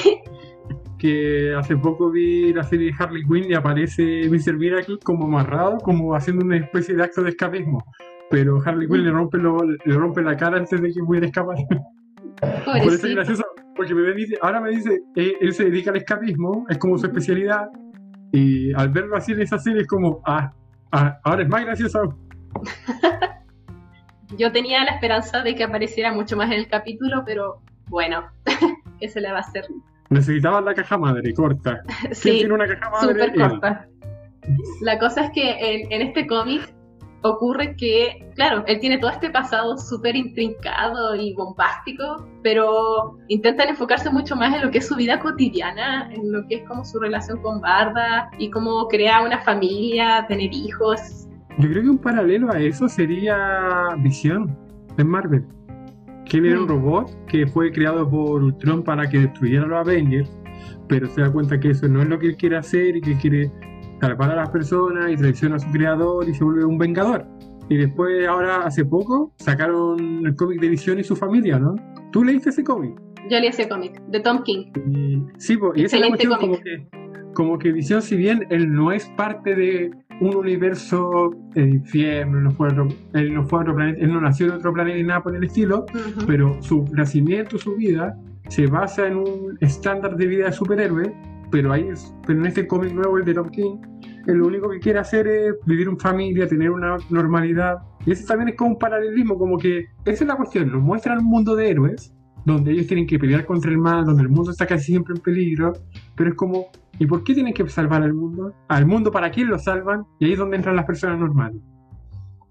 [0.98, 4.58] que hace poco vi la serie de Harley Quinn y aparece Mr.
[4.58, 7.82] Miracle como amarrado, como haciendo una especie de acto de escapismo
[8.34, 11.56] pero Harley Quinn le rompe, le rompe la cara antes de que pudiera escapar.
[12.64, 13.44] Por eso es gracioso,
[13.76, 17.06] porque me dice, ahora me dice, eh, él, se dedica al escapismo, es como su
[17.06, 17.68] especialidad,
[18.32, 20.52] y al verlo así en esa serie es como, ah,
[20.90, 22.18] ah ahora es más gracioso.
[24.36, 28.24] Yo tenía la esperanza de que apareciera mucho más en el capítulo, pero bueno,
[28.98, 29.64] ¿qué se le va a hacer?
[30.10, 31.84] Necesitaba la caja madre, corta.
[32.10, 33.26] sí, tiene una caja madre?
[33.26, 33.86] Súper corta.
[34.80, 36.74] La cosa es que en, en este cómic
[37.24, 44.10] ocurre que, claro, él tiene todo este pasado súper intrincado y bombástico, pero intentan enfocarse
[44.10, 47.00] mucho más en lo que es su vida cotidiana, en lo que es como su
[47.00, 51.26] relación con Barda y cómo crea una familia, tener hijos.
[51.58, 54.54] Yo creo que un paralelo a eso sería Visión
[54.98, 55.46] en Marvel.
[56.26, 56.68] Que era un mm.
[56.68, 60.38] robot que fue creado por Ultron para que destruyera a los Avengers,
[60.88, 63.16] pero se da cuenta que eso no es lo que él quiere hacer y que
[63.16, 63.50] quiere
[64.04, 67.26] salvar a las personas y traiciona a su creador y se vuelve un vengador.
[67.70, 71.74] Y después, ahora, hace poco, sacaron el cómic de Visión y su familia, ¿no?
[72.12, 73.00] ¿Tú leíste ese cómic?
[73.30, 74.66] Yo leí ese cómic, de Tom King.
[75.38, 76.86] sí, pues, y esa es la cuestión como que,
[77.32, 79.90] como que Visión, si bien él no es parte de
[80.20, 82.68] un universo infierno, él no, fue
[83.14, 85.42] él no fue otro planeta, él no nació en otro planeta ni nada por el
[85.42, 85.86] estilo,
[86.26, 88.14] pero su nacimiento, su vida,
[88.50, 91.14] se basa en un estándar de vida de superhéroe
[91.54, 91.88] pero, ahí
[92.26, 93.76] pero en este cómic nuevo, el de Tom King,
[94.26, 97.76] él lo único que quiere hacer es vivir en familia, tener una normalidad.
[98.06, 101.18] Y ese también es como un paralelismo, como que esa es la cuestión, nos muestran
[101.18, 104.50] un mundo de héroes, donde ellos tienen que pelear contra el mal, donde el mundo
[104.50, 105.72] está casi siempre en peligro,
[106.14, 106.66] pero es como,
[106.98, 108.52] ¿y por qué tienen que salvar al mundo?
[108.68, 110.04] ¿Al mundo para quién lo salvan?
[110.18, 111.60] Y ahí es donde entran las personas normales.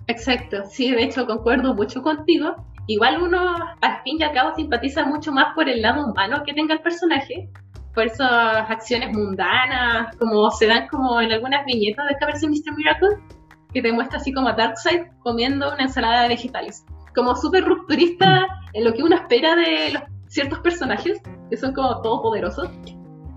[0.07, 2.55] Exacto, sí, de hecho concuerdo mucho contigo.
[2.87, 3.39] Igual uno
[3.81, 6.81] al fin y al cabo simpatiza mucho más por el lado humano que tenga el
[6.81, 7.49] personaje,
[7.93, 12.75] por esas acciones mundanas, como se dan como en algunas viñetas de esta Mr.
[12.75, 13.09] Miracle,
[13.73, 16.85] que te muestra así como a Darkseid comiendo una ensalada de vegetales.
[17.15, 22.01] Como súper rupturista en lo que uno espera de los ciertos personajes, que son como
[22.01, 22.69] todopoderosos.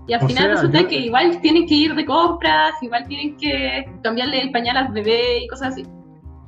[0.07, 4.41] Y al final resulta que igual tienen que ir de compras, igual tienen que cambiarle
[4.41, 5.83] el pañal al bebé y cosas así.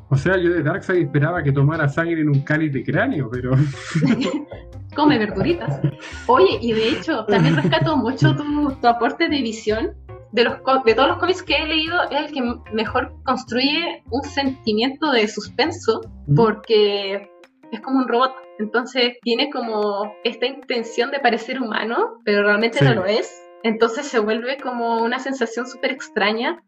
[0.10, 3.52] O sea, yo de Darkseid esperaba que tomara sangre en un cáliz de cráneo, pero.
[4.96, 5.80] come verduritas.
[6.28, 9.96] Oye, y de hecho, también rescato mucho tu, aporte de visión.
[10.32, 12.42] De, los, de todos los cómics que he leído, es el que
[12.72, 16.02] mejor construye un sentimiento de suspenso,
[16.36, 17.30] porque
[17.72, 18.34] es como un robot.
[18.60, 23.32] Entonces tiene como esta intención de parecer humano, pero realmente no lo es.
[23.64, 26.62] Entonces se vuelve como una sensación súper extraña.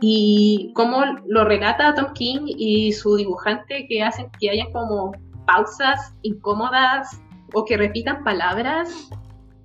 [0.00, 5.12] Y como lo relata Tom King y su dibujante que hacen que haya como
[5.46, 7.20] pausas incómodas
[7.54, 9.10] o que repitan palabras,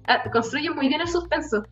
[0.08, 1.63] ah, construye muy bien el suspenso.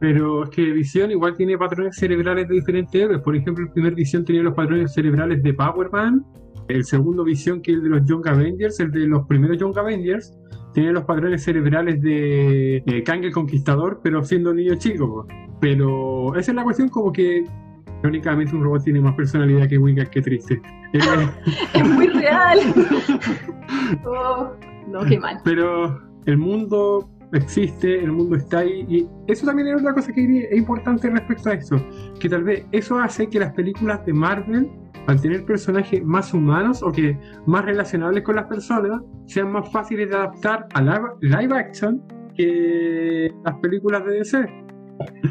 [0.00, 3.20] Pero es que Visión igual tiene patrones cerebrales de diferentes héroes.
[3.20, 6.24] Por ejemplo, el primer Visión tenía los patrones cerebrales de Power Man.
[6.68, 9.76] El segundo Visión, que es el de los Young Avengers, el de los primeros Young
[9.76, 10.36] Avengers,
[10.74, 15.26] tenía los patrones cerebrales de eh, Kang el Conquistador, pero siendo niño chico.
[15.60, 17.44] Pero esa es la cuestión, como que
[18.04, 20.60] únicamente un robot tiene más personalidad que Wicca, que triste.
[21.74, 22.58] es muy real.
[24.06, 24.52] oh.
[24.88, 25.38] No, qué mal.
[25.44, 28.86] Pero el mundo existe, el mundo está ahí.
[28.88, 31.76] Y eso también es otra cosa que es importante respecto a eso.
[32.20, 34.70] Que tal vez eso hace que las películas de Marvel,
[35.06, 40.08] al tener personajes más humanos o que más relacionables con las personas, sean más fáciles
[40.08, 40.82] de adaptar a
[41.20, 42.02] live, action
[42.34, 44.38] que las películas de DC.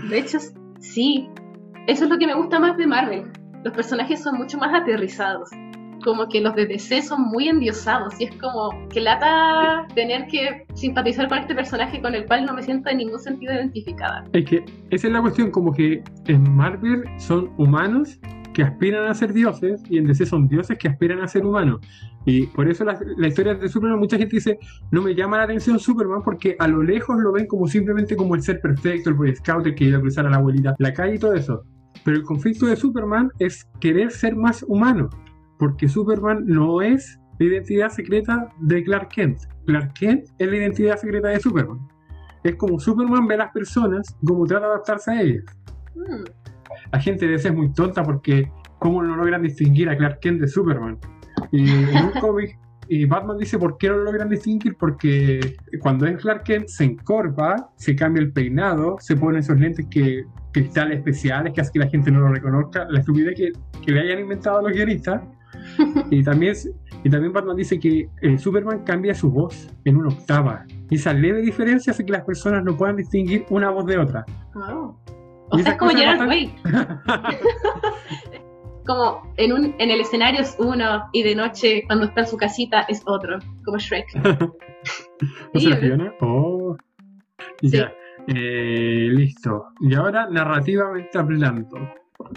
[0.10, 0.38] De hecho,
[0.80, 1.30] sí.
[1.88, 3.24] Eso es lo que me gusta más de Marvel.
[3.64, 5.50] Los personajes son mucho más aterrizados.
[6.04, 10.66] Como que los de DC son muy endiosados y es como que lata tener que
[10.74, 14.26] simpatizar con este personaje con el cual no me siento en ningún sentido identificada.
[14.34, 18.20] Es que esa es la cuestión, como que en Marvel son humanos
[18.54, 21.80] que aspiran a ser dioses y en DC son dioses que aspiran a ser humanos.
[22.26, 24.60] Y por eso la, la historia de Superman, mucha gente dice,
[24.92, 28.36] no me llama la atención Superman porque a lo lejos lo ven como simplemente como
[28.36, 30.92] el ser perfecto, el Boy Scout, el que iba a cruzar a la abuelita, la
[30.92, 31.64] calle y todo eso.
[32.04, 35.10] Pero el conflicto de Superman es querer ser más humano,
[35.60, 39.40] porque Superman no es la identidad secreta de Clark Kent.
[39.66, 41.80] Clark Kent es la identidad secreta de Superman.
[42.44, 45.44] Es como Superman ve a las personas, como trata de adaptarse a ellas.
[45.96, 46.24] Hmm.
[46.92, 50.42] La gente de ese es muy tonta porque cómo no logran distinguir a Clark Kent
[50.42, 50.98] de Superman.
[51.52, 52.58] Y en un cómic,
[52.90, 56.86] y Batman dice por qué no lo logran distinguir, porque cuando es Clark Kent se
[56.86, 61.80] encorva, se cambia el peinado, se pone esos lentes que cristales especiales que hace que
[61.80, 63.52] la gente no lo reconozca, la estupidez que,
[63.86, 65.22] que le hayan inventado a los guionistas.
[66.12, 66.54] Y también,
[67.04, 70.66] y también Batman dice que el Superman cambia su voz en una octava.
[70.90, 74.24] Y esa leve diferencia hace que las personas no puedan distinguir una voz de otra.
[74.54, 74.98] Wow.
[75.50, 76.56] O sea, es como Gerard bastante- Way.
[78.86, 82.38] Como en, un, en el escenario es uno y de noche cuando está en su
[82.38, 84.06] casita es otro, como Shrek.
[85.54, 86.14] ¿No se la Sí, Fiona?
[86.22, 86.78] Oh.
[87.62, 87.92] Ya.
[88.28, 89.68] Eh, listo.
[89.80, 91.78] Y ahora, narrativamente hablando,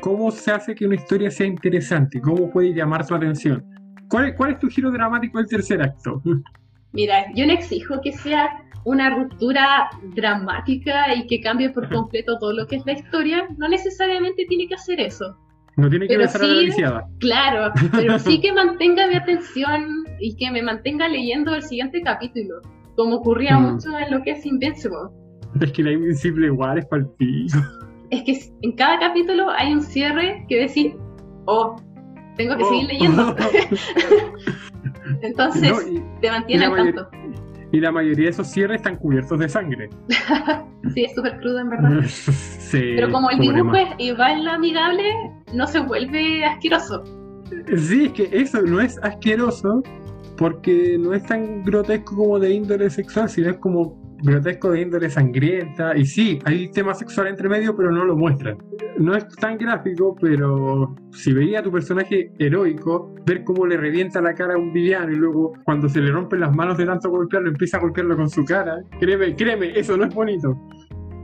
[0.00, 2.20] ¿cómo se hace que una historia sea interesante?
[2.20, 3.64] ¿Cómo puede llamar tu atención?
[4.09, 6.22] ¿Cuál, es- cuál es tu giro dramático del tercer acto?
[6.92, 8.48] Mira, yo no exijo que sea
[8.85, 13.46] una ruptura dramática y que cambie por completo todo lo que es la historia.
[13.59, 15.37] No necesariamente tiene que hacer eso.
[15.76, 16.83] No tiene que besar a la sí-.
[17.20, 22.57] Claro, pero sí que mantenga mi atención y que me mantenga leyendo el siguiente capítulo,
[22.96, 23.72] como ocurría Mm.
[23.72, 24.96] mucho en lo que es Invincible.
[25.61, 27.59] Es que la Invencible igual es para el pico.
[28.11, 30.97] Es que en cada capítulo hay un cierre que decir,
[31.47, 31.77] oh,
[32.37, 32.69] tengo que Oh.
[32.71, 33.37] seguir leyendo.
[35.23, 37.09] Entonces, No, y, te mantiene al tanto.
[37.73, 39.89] y la mayoría de esos cierres están cubiertos de sangre.
[40.95, 42.01] Sí, es súper crudo en verdad.
[42.07, 45.05] Sí, Pero como el dibujo es igual amigable,
[45.53, 47.05] no se vuelve asqueroso.
[47.77, 49.83] Sí, es que eso no es asqueroso
[50.39, 55.11] porque no es tan grotesco como de índole sexual, sino es como grotesco de índole
[55.11, 55.97] sangrienta.
[55.97, 58.59] Y sí, hay temas sexuales entre medio, pero no lo muestran.
[58.99, 64.21] No es tan gráfico, pero si veía a tu personaje heroico, ver cómo le revienta
[64.21, 67.11] la cara a un villano y luego cuando se le rompen las manos de tanto
[67.11, 68.79] golpearlo, empieza a golpearlo con su cara.
[68.99, 70.55] Créeme, créeme, eso no es bonito.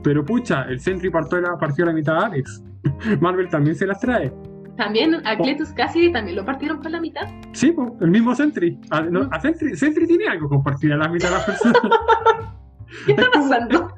[0.03, 2.63] Pero pucha, el Sentry partió la, partió la mitad a Alex.
[3.21, 4.31] Marvel también se las trae.
[4.77, 7.27] También a Cletus Cassidy también lo partieron por la mitad.
[7.53, 8.79] Sí, el mismo Sentry.
[8.91, 11.81] A, no, a Sentry, Sentry tiene algo con partir a la mitad de las personas.
[13.05, 13.93] ¿Qué está pasando?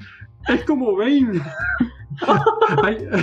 [0.47, 1.41] es como Bane.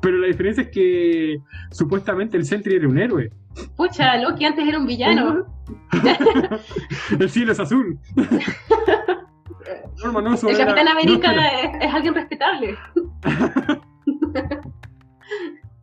[0.00, 1.38] Pero la diferencia es que
[1.70, 3.30] supuestamente el Sentry era un héroe.
[3.76, 5.46] Pucha, Loki antes era un villano.
[7.18, 7.98] el cielo es azul.
[10.04, 12.76] Norman El era- Capitán América no, es, es alguien respetable.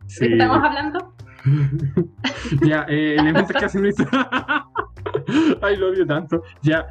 [0.06, 0.20] sí.
[0.20, 1.14] ¿De qué estamos hablando?
[2.64, 4.04] ya, eh, elementos que hacen esto.
[5.62, 6.42] Ay, lo odio tanto.
[6.62, 6.86] Ya.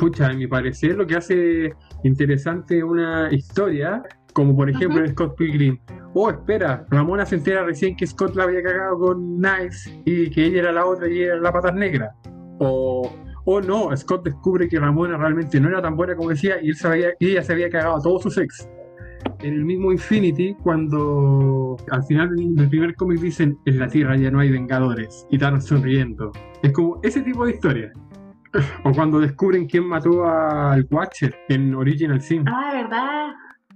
[0.00, 5.04] Pucha, a mi parecer, lo que hace interesante una historia, como por ejemplo Ujú.
[5.04, 5.78] en Scott Pilgrim.
[6.14, 10.46] Oh, espera, Ramona se entera recién que Scott la había cagado con Knives y que
[10.46, 12.12] ella era la otra y era la patas negra.
[12.58, 13.12] O,
[13.44, 16.74] oh no, Scott descubre que Ramona realmente no era tan buena como decía y, él
[16.76, 18.68] se había- y ella se había cagado a todos sus ex
[19.40, 24.30] en el mismo Infinity, cuando al final del primer cómic dicen en la Tierra ya
[24.30, 26.32] no hay vengadores y Thanos sonriendo.
[26.62, 27.92] Es como ese tipo de historia.
[28.84, 32.48] O cuando descubren quién mató al Watcher en Original Sin.
[32.48, 33.28] Ah, ¿verdad?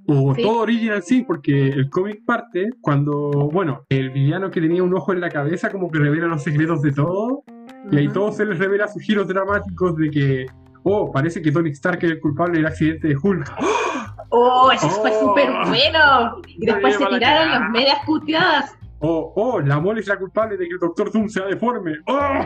[0.06, 0.42] O sí.
[0.42, 5.12] todo Original Sin, porque el cómic parte cuando, bueno, el villano que tenía un ojo
[5.12, 7.42] en la cabeza como que revela los secretos de todo.
[7.90, 10.46] Y ahí todo se les revela sus giros dramáticos de que,
[10.82, 13.50] oh, parece que Tony Stark es el culpable del accidente de Hulk.
[14.36, 15.28] Oh, eso fue Oh.
[15.28, 16.40] súper bueno.
[16.48, 18.76] Y después se tiraron las medias puteadas.
[19.06, 21.92] Oh, oh, la mole es la culpable de que el Doctor Doom sea deforme.
[22.06, 22.40] Oh.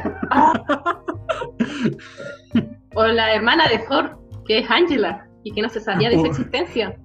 [2.94, 6.22] O la hermana de Thor, que es Angela, y que no se sabía de su
[6.22, 6.26] Oh.
[6.26, 6.96] existencia.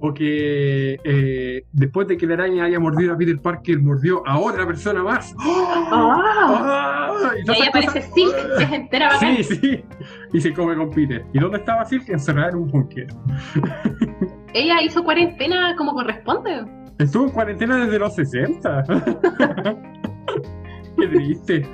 [0.00, 4.38] O que eh, después de que la araña haya mordido a Peter Parker, mordió a
[4.38, 5.34] otra persona más.
[5.44, 5.66] ¡Oh!
[5.90, 7.10] ¡Ah!
[7.10, 7.30] ¡Ah!
[7.42, 9.36] Y Y ahí aparece Silk, que es entera bacán.
[9.36, 9.84] Sí, sí.
[10.34, 11.24] Y se come con Peter.
[11.32, 12.08] ¿Y dónde estaba Silk?
[12.10, 13.06] Encerrada en un búnker.
[14.54, 16.64] Ella hizo cuarentena como corresponde.
[16.98, 18.84] Estuvo en cuarentena desde los 60.
[20.98, 21.68] Qué triste.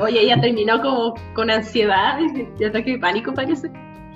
[0.00, 2.18] Oye, ella terminó como con ansiedad
[2.58, 3.70] y ataque de pánico, parece.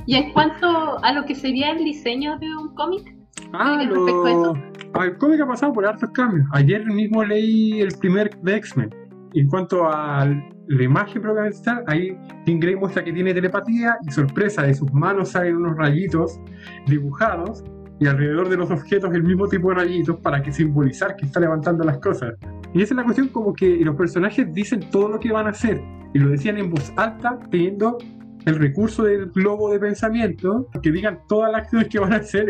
[0.07, 3.17] Y en cuanto a lo que sería el diseño de un cómic,
[3.53, 4.55] Ah, lo...
[5.03, 6.47] el cómic ha pasado por hartos cambios.
[6.53, 8.91] Ayer mismo leí el primer de X-Men.
[9.35, 14.11] En cuanto a la imagen propiamente está, ahí Tim Grey muestra que tiene telepatía y
[14.11, 16.41] sorpresa, de sus manos salen unos rayitos
[16.87, 17.63] dibujados
[17.99, 21.41] y alrededor de los objetos el mismo tipo de rayitos para que simbolizar que está
[21.41, 22.35] levantando las cosas.
[22.75, 25.51] Y esa es la cuestión como que los personajes dicen todo lo que van a
[25.51, 25.81] hacer
[26.13, 27.99] y lo decían en voz alta teniendo
[28.45, 32.47] el recurso del globo de pensamiento, que digan todas las acciones que van a hacer.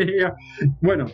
[0.81, 1.05] bueno.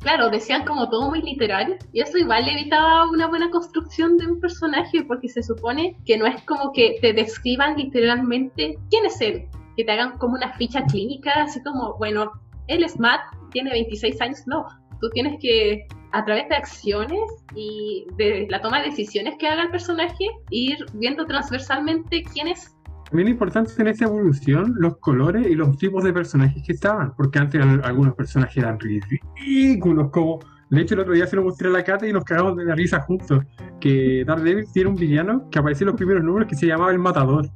[0.00, 4.40] Claro, decían como todo muy literal y eso igual evitaba una buena construcción de un
[4.40, 9.46] personaje porque se supone que no es como que te describan literalmente quién es él,
[9.76, 12.32] que te hagan como una ficha clínica, así como, bueno,
[12.72, 13.20] él es Matt,
[13.50, 14.66] tiene 26 años, no,
[15.00, 17.20] tú tienes que a través de acciones
[17.54, 22.74] y de la toma de decisiones que haga el personaje, ir viendo transversalmente quién es
[23.12, 27.38] también importante en esa evolución los colores y los tipos de personajes que estaban, porque
[27.38, 31.72] antes algunos personajes eran ridículos, como de hecho el otro día se lo mostré a
[31.72, 33.44] la Cata y nos cagamos de la risa juntos,
[33.80, 37.00] que Daredevil tiene un villano que apareció en los primeros números que se llamaba El
[37.00, 37.50] Matador,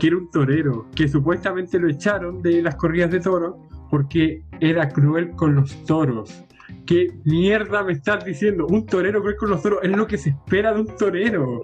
[0.00, 4.88] que era un torero, que supuestamente lo echaron de las corridas de toro porque era
[4.88, 6.44] cruel con los toros.
[6.86, 8.66] ¿Qué mierda me estás diciendo?
[8.66, 11.62] Un torero cruel con los toros es lo que se espera de un torero.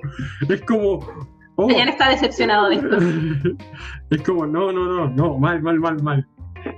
[0.49, 1.01] Es como,
[1.57, 1.71] Oh.
[1.71, 2.99] está decepcionado de esto.
[4.11, 6.27] es como, no, no, no, no, mal, mal, mal, mal.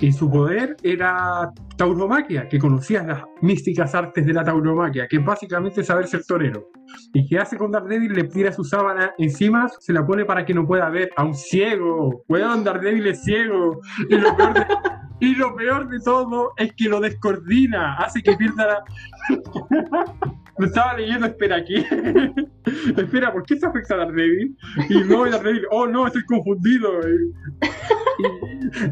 [0.01, 5.25] Y su poder era tauromaquia, que conocía las místicas artes de la tauromaquia, que es
[5.25, 6.71] básicamente saber ser torero.
[7.13, 8.13] ¿Y qué hace con Daredevil?
[8.13, 11.35] Le tira su sábana encima, se la pone para que no pueda ver a un
[11.35, 12.25] ciego.
[12.29, 13.81] Weón, Daredevil es ciego.
[14.09, 14.67] Y lo peor de,
[15.21, 18.85] y lo peor de todo es que lo descoordina, hace que pierda la...
[20.59, 21.77] Lo estaba leyendo, espera, aquí.
[22.97, 24.57] espera, ¿por qué se afecta a Daredevil?
[24.89, 27.01] Y no, Daredevil, oh no, estoy confundido.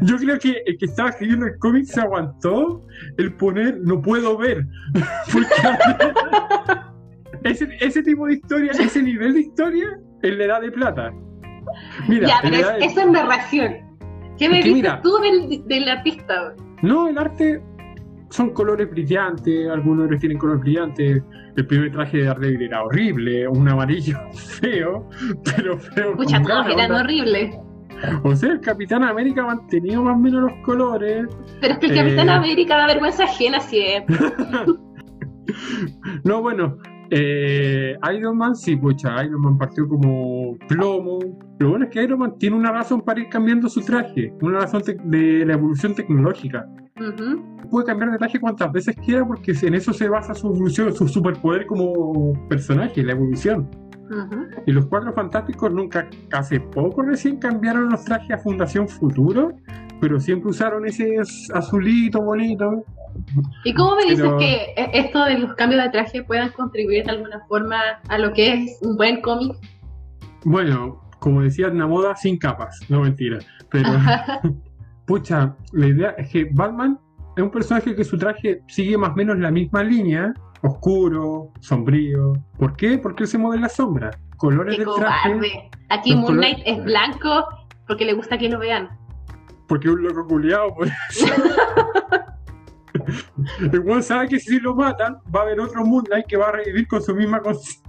[0.01, 2.85] yo creo que el que estaba escribiendo el cómic se aguantó
[3.17, 4.65] el poner no puedo ver.
[7.43, 11.11] ese, ese tipo de historia, ese nivel de historia, en la edad de plata.
[12.07, 13.75] Mira, ya, pero es, esa es narración.
[14.37, 16.55] ¿Qué me dices tú del, del artista?
[16.81, 17.61] No, el arte
[18.29, 21.23] son colores brillantes, algunos de tienen colores brillantes.
[21.57, 24.15] El primer traje de Daredevil era horrible, un amarillo
[24.61, 25.09] feo,
[25.43, 26.15] pero feo.
[26.15, 27.57] Muchas cosas eran horribles.
[28.23, 31.25] O sea, el Capitán América ha mantenido más o menos los colores.
[31.59, 34.15] Pero es que el Capitán eh, América da vergüenza ajena siempre.
[36.23, 36.77] no, bueno,
[37.09, 41.17] eh, Iron Man, sí, pucha, Iron Man partió como plomo.
[41.57, 44.59] Lo bueno es que Iron Man tiene una razón para ir cambiando su traje, una
[44.59, 46.67] razón de la evolución tecnológica.
[47.69, 51.07] Puede cambiar de traje cuantas veces quiera porque en eso se basa su evolución, su
[51.07, 53.69] superpoder como personaje, la evolución.
[54.65, 59.51] Y los cuatro fantásticos nunca, hace poco recién cambiaron los trajes a Fundación Futuro,
[59.99, 61.17] pero siempre usaron ese
[61.53, 62.85] azulito bonito.
[63.63, 67.11] ¿Y cómo me dices que e, esto de los cambios de traje puedan contribuir de
[67.11, 67.77] alguna forma
[68.07, 69.57] a lo que es un buen cómic?
[70.45, 73.39] Bueno, como decía una moda, sin capas, no mentira.
[73.71, 73.89] Pero,
[75.07, 76.99] pucha, la idea es que Batman
[77.35, 82.33] es un personaje que su traje sigue más o menos la misma línea, oscuro, sombrío.
[82.59, 82.97] ¿Por qué?
[82.97, 84.11] Porque él se mueve en la sombra.
[84.35, 85.69] Colores del traje.
[85.89, 87.47] Aquí Moon Knight es blanco
[87.87, 88.89] porque le gusta que lo vean.
[89.67, 90.91] Porque es un loco culiado, pues.
[93.71, 96.49] el buen sabe que si lo matan, va a haber otro Moon Knight que va
[96.49, 97.79] a revivir con su misma cosa.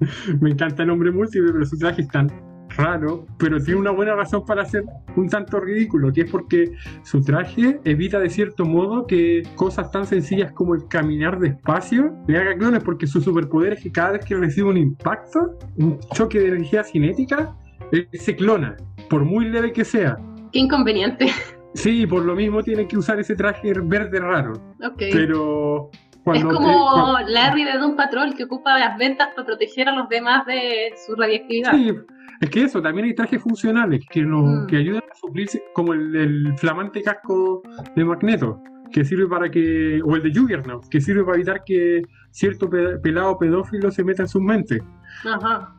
[0.40, 2.28] Me encanta el nombre múltiple, pero su traje es tan
[2.76, 4.84] raro, pero tiene una buena razón para ser
[5.16, 6.72] un tanto ridículo, que es porque
[7.02, 12.38] su traje evita de cierto modo que cosas tan sencillas como el caminar despacio le
[12.38, 16.40] haga clones, porque su superpoder es que cada vez que recibe un impacto, un choque
[16.40, 17.54] de energía cinética,
[17.92, 18.76] él se clona,
[19.08, 20.16] por muy leve que sea.
[20.52, 21.26] Qué inconveniente.
[21.74, 24.52] Sí, por lo mismo tiene que usar ese traje verde raro.
[24.96, 25.90] Pero
[26.32, 30.46] es como Larry de Doom Patrol que ocupa las ventas para proteger a los demás
[30.46, 31.72] de su radiactividad.
[31.72, 31.92] Sí,
[32.40, 34.66] es que eso, también hay trajes funcionales que, nos, mm.
[34.66, 37.62] que ayudan a suplirse, como el, flamante casco
[37.94, 38.60] de Magneto,
[38.92, 42.68] que sirve para que, o el de Juggernaut, que sirve para evitar que cierto
[43.02, 44.82] pelado pedófilo se meta en su mente.
[45.24, 45.76] Ajá.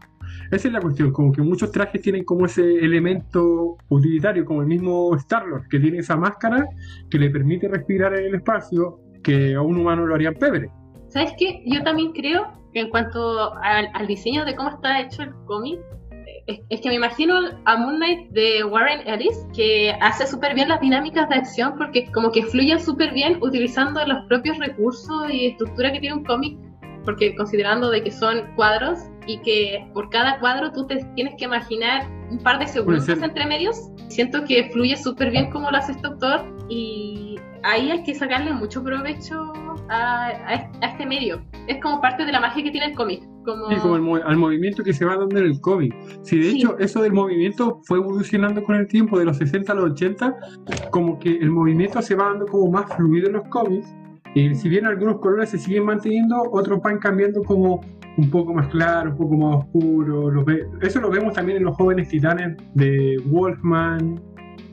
[0.51, 4.67] Esa es la cuestión, como que muchos trajes tienen como ese elemento utilitario, como el
[4.67, 6.67] mismo Star-Lord, que tiene esa máscara
[7.09, 10.69] que le permite respirar en el espacio, que a un humano lo harían pebre.
[11.09, 11.63] ¿Sabes qué?
[11.65, 15.79] Yo también creo que en cuanto al diseño de cómo está hecho el cómic,
[16.47, 17.35] es, que me imagino
[17.65, 22.11] a Moon Knight de Warren Ellis que hace súper bien las dinámicas de acción porque
[22.11, 26.57] como que fluyen súper bien utilizando los propios recursos y estructura que tiene un cómic
[27.03, 31.45] porque considerando de que son cuadros y que por cada cuadro tú te tienes que
[31.45, 33.89] imaginar un par de segundos entre medios.
[34.07, 38.51] Siento que fluye súper bien como lo hace este autor y ahí hay que sacarle
[38.53, 39.53] mucho provecho
[39.89, 41.43] a, este medio.
[41.67, 43.23] Es como parte de la magia que tiene el cómic.
[43.45, 43.69] Como...
[43.69, 45.93] Sí, como al movimiento que se va dando en el cómic.
[46.23, 49.75] Sí, de hecho, eso del movimiento fue evolucionando con el tiempo, de los 60 a
[49.75, 50.35] los 80,
[50.91, 53.87] como que el movimiento se va dando como más fluido en los cómics.
[54.33, 57.79] Y si bien algunos colores se siguen manteniendo, otros van cambiando como
[58.17, 60.45] un poco más claro, un poco más oscuro.
[60.81, 64.19] eso lo vemos también en los jóvenes titanes de Wolfman.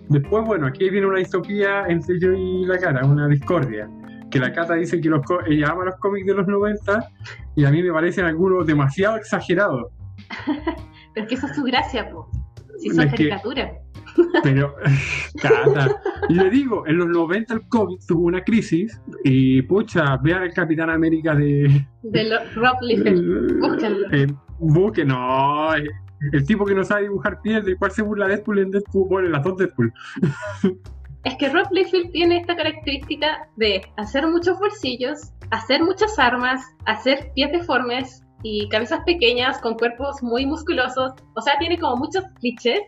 [0.08, 3.88] Después, bueno, aquí viene una distopía entre yo y la cara, una discordia.
[4.32, 7.06] Que la Cata dice que los, ella ama los cómics de los 90
[7.54, 9.92] y a mí me parecen algunos demasiado exagerados.
[11.14, 12.30] Pero que eso es su gracia, po.
[12.78, 13.72] Si son caricaturas.
[14.42, 14.74] Pero,
[15.42, 20.42] Cata, y le digo, en los 90 el cómic tuvo una crisis y, pucha, vean
[20.42, 21.86] el Capitán América de...
[22.02, 24.12] De Rob Liefeld, búsquenlo.
[24.12, 24.26] Eh,
[24.58, 25.88] busque, no, eh,
[26.32, 29.26] el tipo que no sabe dibujar piel, de cuál se burla Deadpool en Deadpool, bueno,
[29.26, 29.92] en las dos Deadpool.
[31.24, 37.30] Es que Rob Liefeld tiene esta característica de hacer muchos bolsillos, hacer muchas armas, hacer
[37.34, 41.12] pies deformes y cabezas pequeñas con cuerpos muy musculosos.
[41.34, 42.80] O sea, tiene como muchos clichés.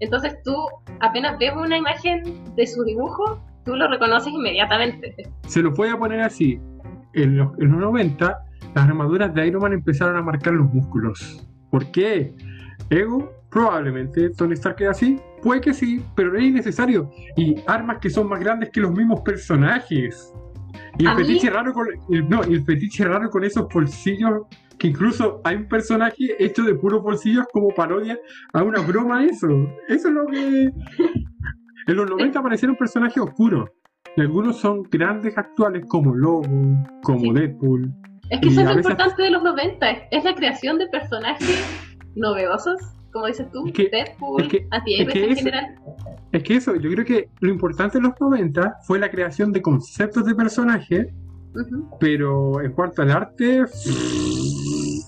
[0.00, 0.54] Entonces tú
[1.00, 2.22] apenas ves una imagen
[2.54, 5.14] de su dibujo, tú lo reconoces inmediatamente.
[5.46, 6.60] Se lo voy a poner así.
[7.14, 8.44] En los, en los 90,
[8.74, 11.44] las armaduras de Iron Man empezaron a marcar los músculos.
[11.70, 12.34] ¿Por qué?
[12.90, 17.08] Ego, probablemente Tony Stark es así, puede que sí, pero es innecesario.
[17.36, 20.34] Y armas que son más grandes que los mismos personajes.
[20.98, 21.86] Y el fetiche raro con
[22.28, 24.42] no, el fetiche raro con esos bolsillos
[24.76, 28.18] que incluso hay un personaje hecho de puros bolsillos como parodia
[28.52, 29.46] a una broma eso.
[29.86, 30.70] Eso es lo que
[31.86, 33.70] en los 90 aparecieron personajes oscuros.
[34.16, 36.42] Y algunos son grandes actuales como Lobo,
[37.04, 37.92] como Deadpool.
[38.30, 42.80] Es que eso es lo importante de los 90, es la creación de personajes novedosos,
[43.14, 44.66] como dices tú, Deadpool, es que,
[44.98, 45.76] en general.
[46.32, 49.62] Es que eso, yo creo que lo importante en los 90 fue la creación de
[49.62, 51.06] conceptos de personajes,
[52.00, 53.62] pero en cuanto al arte,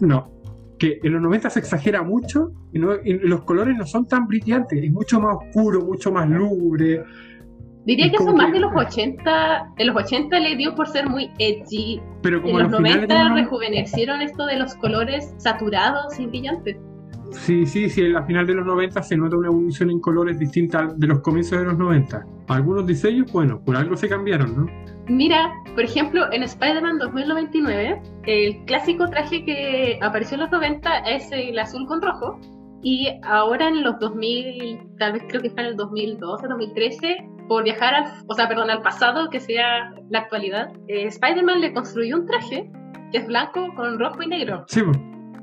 [0.00, 0.30] no.
[0.78, 4.92] Que en los 90 se exagera mucho y, los colores no son tan brillantes, es
[4.92, 7.02] mucho más oscuro, mucho más lúgubre.
[7.86, 11.32] Diría que eso más de los 80, en los 80 le dio por ser muy
[11.40, 12.00] edgy.
[12.22, 16.76] Pero como en los 90 rejuvenecieron esto de los colores saturados y brillantes.
[17.36, 20.88] Sí, sí, sí, al final de los 90 se nota una evolución en colores distinta
[20.96, 22.24] de los comienzos de los 90.
[22.48, 24.86] Algunos diseños, bueno, por algo se cambiaron, ¿no?
[25.08, 31.30] Mira, por ejemplo, en Spider-Man 2099, el clásico traje que apareció en los 90 es
[31.30, 32.40] el azul con rojo.
[32.82, 37.16] Y ahora en los 2000, tal vez creo que fue en el 2012, 2013,
[37.48, 41.72] por viajar al, o sea, perdón, al pasado, que sea la actualidad, eh, Spider-Man le
[41.72, 42.70] construyó un traje
[43.12, 44.64] que es blanco con rojo y negro.
[44.68, 44.82] Sí,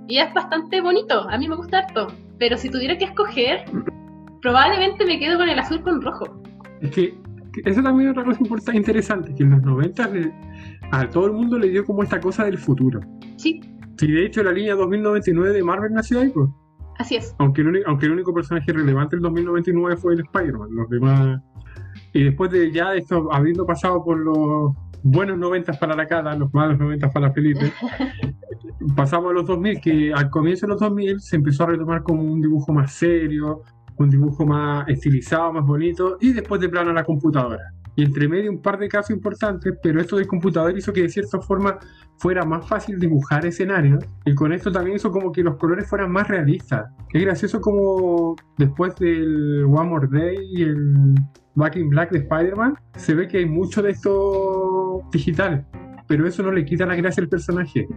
[0.08, 2.08] y es bastante bonito, a mí me gusta harto.
[2.40, 3.66] Pero si tuviera que escoger,
[4.42, 6.42] probablemente me quedo con el azul con rojo.
[6.82, 7.18] Es que,
[7.66, 10.10] eso también es otra cosa importante, interesante, que en los 90
[10.92, 13.00] a todo el mundo le dio como esta cosa del futuro.
[13.38, 13.62] Sí.
[13.98, 16.50] Sí, de hecho la línea 2099 de Marvel nació ahí, pues.
[17.00, 17.36] Así es.
[17.40, 21.42] Aunque el, aunque el único personaje relevante del 2099 fue el Spider-Man, los demás...
[22.14, 26.54] Y después de ya esto, habiendo pasado por los buenos 90 para la cara, los
[26.54, 27.74] malos 90 para Felipe,
[28.96, 32.24] pasamos a los 2000, que al comienzo de los 2000 se empezó a retomar como
[32.24, 33.64] un dibujo más serio,
[33.98, 37.74] un dibujo más estilizado, más bonito, y después de plano a la computadora.
[37.96, 41.10] Y entre medio un par de casos importantes, pero esto del computador hizo que de
[41.10, 41.78] cierta forma
[42.18, 46.12] fuera más fácil dibujar escenarios, y con esto también hizo como que los colores fueran
[46.12, 46.90] más realistas.
[47.14, 51.16] Es gracioso como después del One More Day y el
[51.56, 55.66] Back in Black de Spider-Man, se ve que hay mucho de esto digital,
[56.08, 57.88] pero eso no le quita la gracia al personaje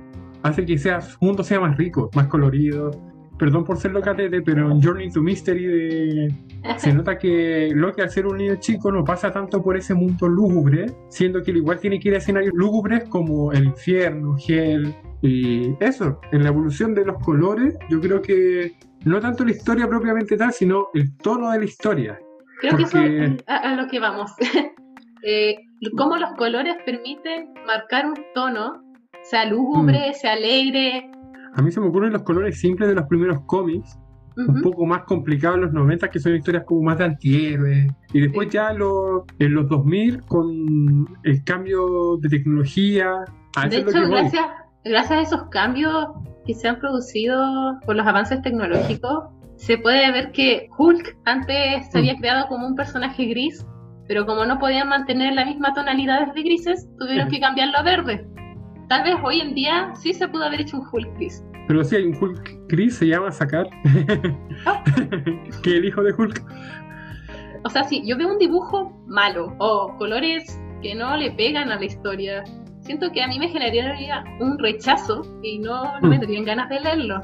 [0.46, 2.90] hace que sea, su mundo sea más rico, más colorido.
[3.38, 6.34] Perdón por ser locatete, pero en Journey to Mystery de...
[6.78, 10.26] se nota que Loki al ser un niño chico no pasa tanto por ese mundo
[10.26, 15.74] lúgubre, siendo que igual tiene que ir a escenarios lúgubres como el infierno, Hell, y
[15.80, 18.72] eso, en la evolución de los colores, yo creo que
[19.04, 22.18] no tanto la historia propiamente tal, sino el tono de la historia.
[22.60, 24.30] Creo que eso es a, lo que vamos.
[25.22, 25.56] eh,
[25.96, 28.82] cómo los colores permiten marcar un tono
[29.22, 30.14] sea lúgubre, mm.
[30.14, 31.10] sea alegre.
[31.56, 33.98] A mí se me ocurren los colores simples de los primeros cómics,
[34.36, 37.90] un poco más complicados en los 90, que son historias como más de antihéroes.
[38.12, 43.24] Y después ya en los 2000, con el cambio de tecnología.
[43.70, 44.46] de hecho, gracias,
[44.84, 46.08] gracias a esos cambios
[46.44, 47.42] que se han producido
[47.86, 49.24] por los avances tecnológicos,
[49.56, 52.18] se puede ver que Hulk antes se había mm.
[52.18, 53.66] creado como un personaje gris,
[54.06, 58.28] pero como no podían mantener la misma tonalidad de grises, tuvieron que cambiarlo a verde.
[58.88, 61.96] Tal vez hoy en día sí se pudo haber hecho un Hulk gris, Pero sí,
[61.96, 63.66] hay un Hulk Chris, se llama Sacar,
[64.66, 64.82] Ah.
[65.62, 66.42] que el hijo de Hulk.
[67.64, 71.76] O sea, si yo veo un dibujo malo o colores que no le pegan a
[71.78, 72.44] la historia,
[72.80, 76.20] siento que a mí me generaría un rechazo y no, no me Mm.
[76.20, 77.20] darían ganas de leerlo.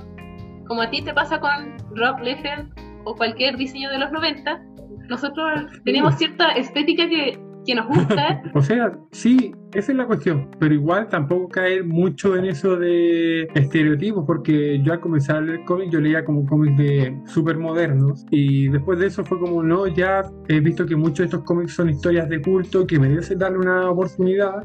[0.67, 2.73] Como a ti te pasa con Rob Liefeld
[3.05, 4.61] o cualquier diseño de los 90,
[5.09, 8.43] nosotros tenemos cierta estética que, que nos gusta.
[8.55, 13.43] O sea, sí, esa es la cuestión, pero igual tampoco caer mucho en eso de
[13.55, 18.27] estereotipos, porque yo al comenzar a leer cómics, yo leía como cómics de súper modernos,
[18.31, 21.75] y después de eso fue como, no, ya he visto que muchos de estos cómics
[21.75, 24.63] son historias de culto, que merecen darle una oportunidad,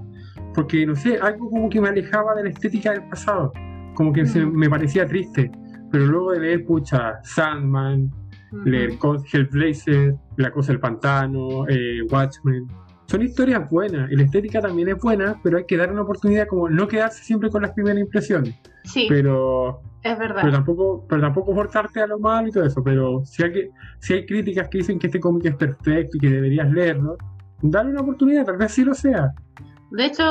[0.54, 3.54] porque no sé, algo como que me alejaba de la estética del pasado,
[3.96, 4.56] como que se- Mm.
[4.58, 5.50] me parecía triste,
[5.92, 8.10] pero luego de leer, pucha, Sandman,
[8.66, 12.66] leer con Hellblazer, La Cosa del Pantano, eh, Watchmen.
[13.08, 16.46] Son historias buenas y la estética también es buena, pero hay que dar una oportunidad
[16.48, 18.54] como no quedarse siempre con las primeras impresiones.
[18.84, 20.42] Sí, Pero, es verdad.
[20.42, 22.84] pero tampoco, pero tampoco forzarte a lo malo y todo eso.
[22.84, 26.20] Pero si hay, que- si hay críticas que dicen que este cómic es perfecto y
[26.20, 27.18] que deberías leerlo,
[27.62, 29.32] dale una oportunidad, tal vez sí lo sea.
[29.92, 30.24] De hecho,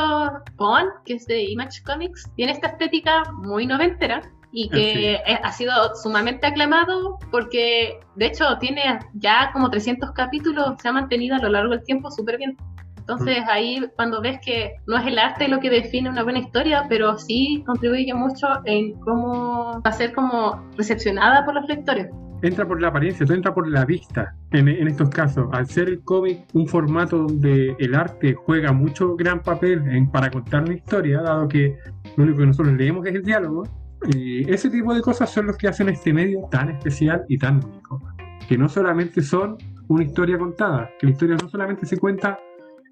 [0.50, 4.20] Spawn, que es de Image Comics, tiene esta estética muy noventera
[4.58, 5.70] y que eh, ha sido
[6.02, 11.50] sumamente aclamado porque, de hecho, tiene ya como 300 capítulos, se ha mantenido a lo
[11.50, 12.56] largo del tiempo súper bien.
[12.96, 16.86] Entonces ahí cuando ves que no es el arte lo que define una buena historia,
[16.88, 22.08] pero sí contribuye mucho en cómo va a ser como recepcionada por los lectores.
[22.42, 25.46] entra por la apariencia, entra por la vista en, en estos casos.
[25.52, 30.30] Al ser el cómic un formato donde el arte juega mucho gran papel en- para
[30.30, 31.76] contar una historia, dado que
[32.16, 33.62] lo único que nosotros leemos es el diálogo,
[34.08, 37.64] y ese tipo de cosas son los que hacen este medio tan especial y tan
[37.64, 38.00] único.
[38.48, 39.56] Que no solamente son
[39.88, 42.38] una historia contada, que la historia no solamente se cuenta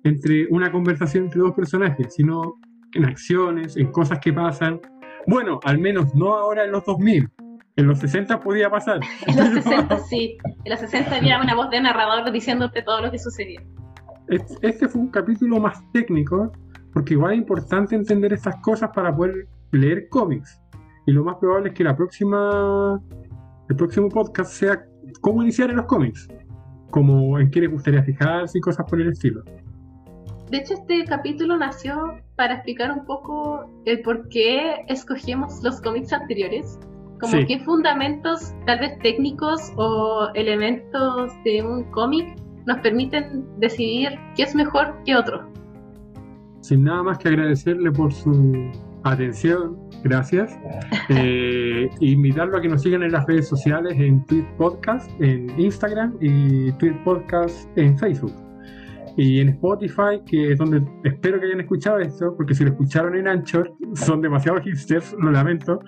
[0.02, 2.58] entre una conversación entre dos personajes, sino
[2.94, 4.80] en acciones, en cosas que pasan.
[5.26, 7.28] Bueno, al menos no ahora en los 2000.
[7.76, 9.00] En los 60 podía pasar.
[9.26, 13.10] En los 60 sí, en los 60 había una voz de narrador diciéndote todo lo
[13.10, 13.60] que sucedía.
[14.28, 16.52] Este este fue un capítulo más técnico,
[16.92, 20.60] porque igual es importante entender estas cosas para poder leer cómics.
[21.06, 23.00] Y lo más probable es que la próxima,
[23.68, 24.84] el próximo podcast sea
[25.20, 26.28] cómo iniciar en los cómics,
[26.90, 29.42] como en qué les gustaría fijarse y cosas por el estilo.
[30.50, 36.12] De hecho, este capítulo nació para explicar un poco el por qué escogimos los cómics
[36.12, 36.78] anteriores,
[37.20, 37.46] como Sí.
[37.46, 42.36] qué fundamentos, tal vez técnicos o elementos de un cómic
[42.66, 45.42] nos permiten decidir qué es mejor que otro.
[46.60, 48.70] Sin nada más que agradecerle por su
[49.02, 50.56] atención, gracias.
[51.08, 56.16] Eh, invitarlo a que nos sigan en las redes sociales, en Tweet Podcast, en Instagram
[56.20, 58.32] y Tweet Podcast en Facebook.
[59.16, 63.16] Y en Spotify, que es donde espero que hayan escuchado esto, porque si lo escucharon
[63.16, 65.80] en Anchor, son demasiado hipsters, lo lamento,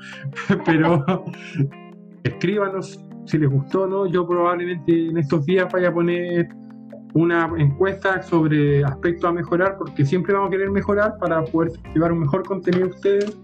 [0.65, 1.05] pero
[2.25, 4.07] escríbanos si les gustó o no.
[4.07, 6.49] Yo probablemente en estos días vaya a poner
[7.17, 12.13] una encuesta sobre aspectos a mejorar, porque siempre vamos a querer mejorar para poder llevar
[12.13, 13.39] un mejor contenido a ustedes.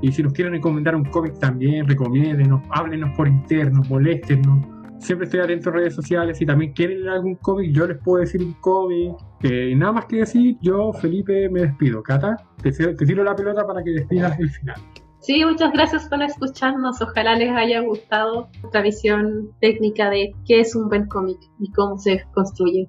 [0.00, 4.64] Y si nos quieren recomendar un cómic también, recomiéndenos, háblenos por interno, moléstenos.
[5.00, 6.38] Siempre estoy atento a redes sociales.
[6.38, 9.16] Si también quieren leer algún cómic, yo les puedo decir un cómic.
[9.42, 12.02] Eh, nada más que decir, yo, Felipe, me despido.
[12.04, 14.76] Cata, te, te tiro la pelota para que despidas el final.
[15.20, 17.02] Sí, muchas gracias por escucharnos.
[17.02, 21.98] Ojalá les haya gustado nuestra visión técnica de qué es un buen cómic y cómo
[21.98, 22.88] se construye.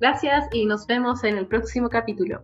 [0.00, 2.42] Gracias y nos vemos en el próximo capítulo.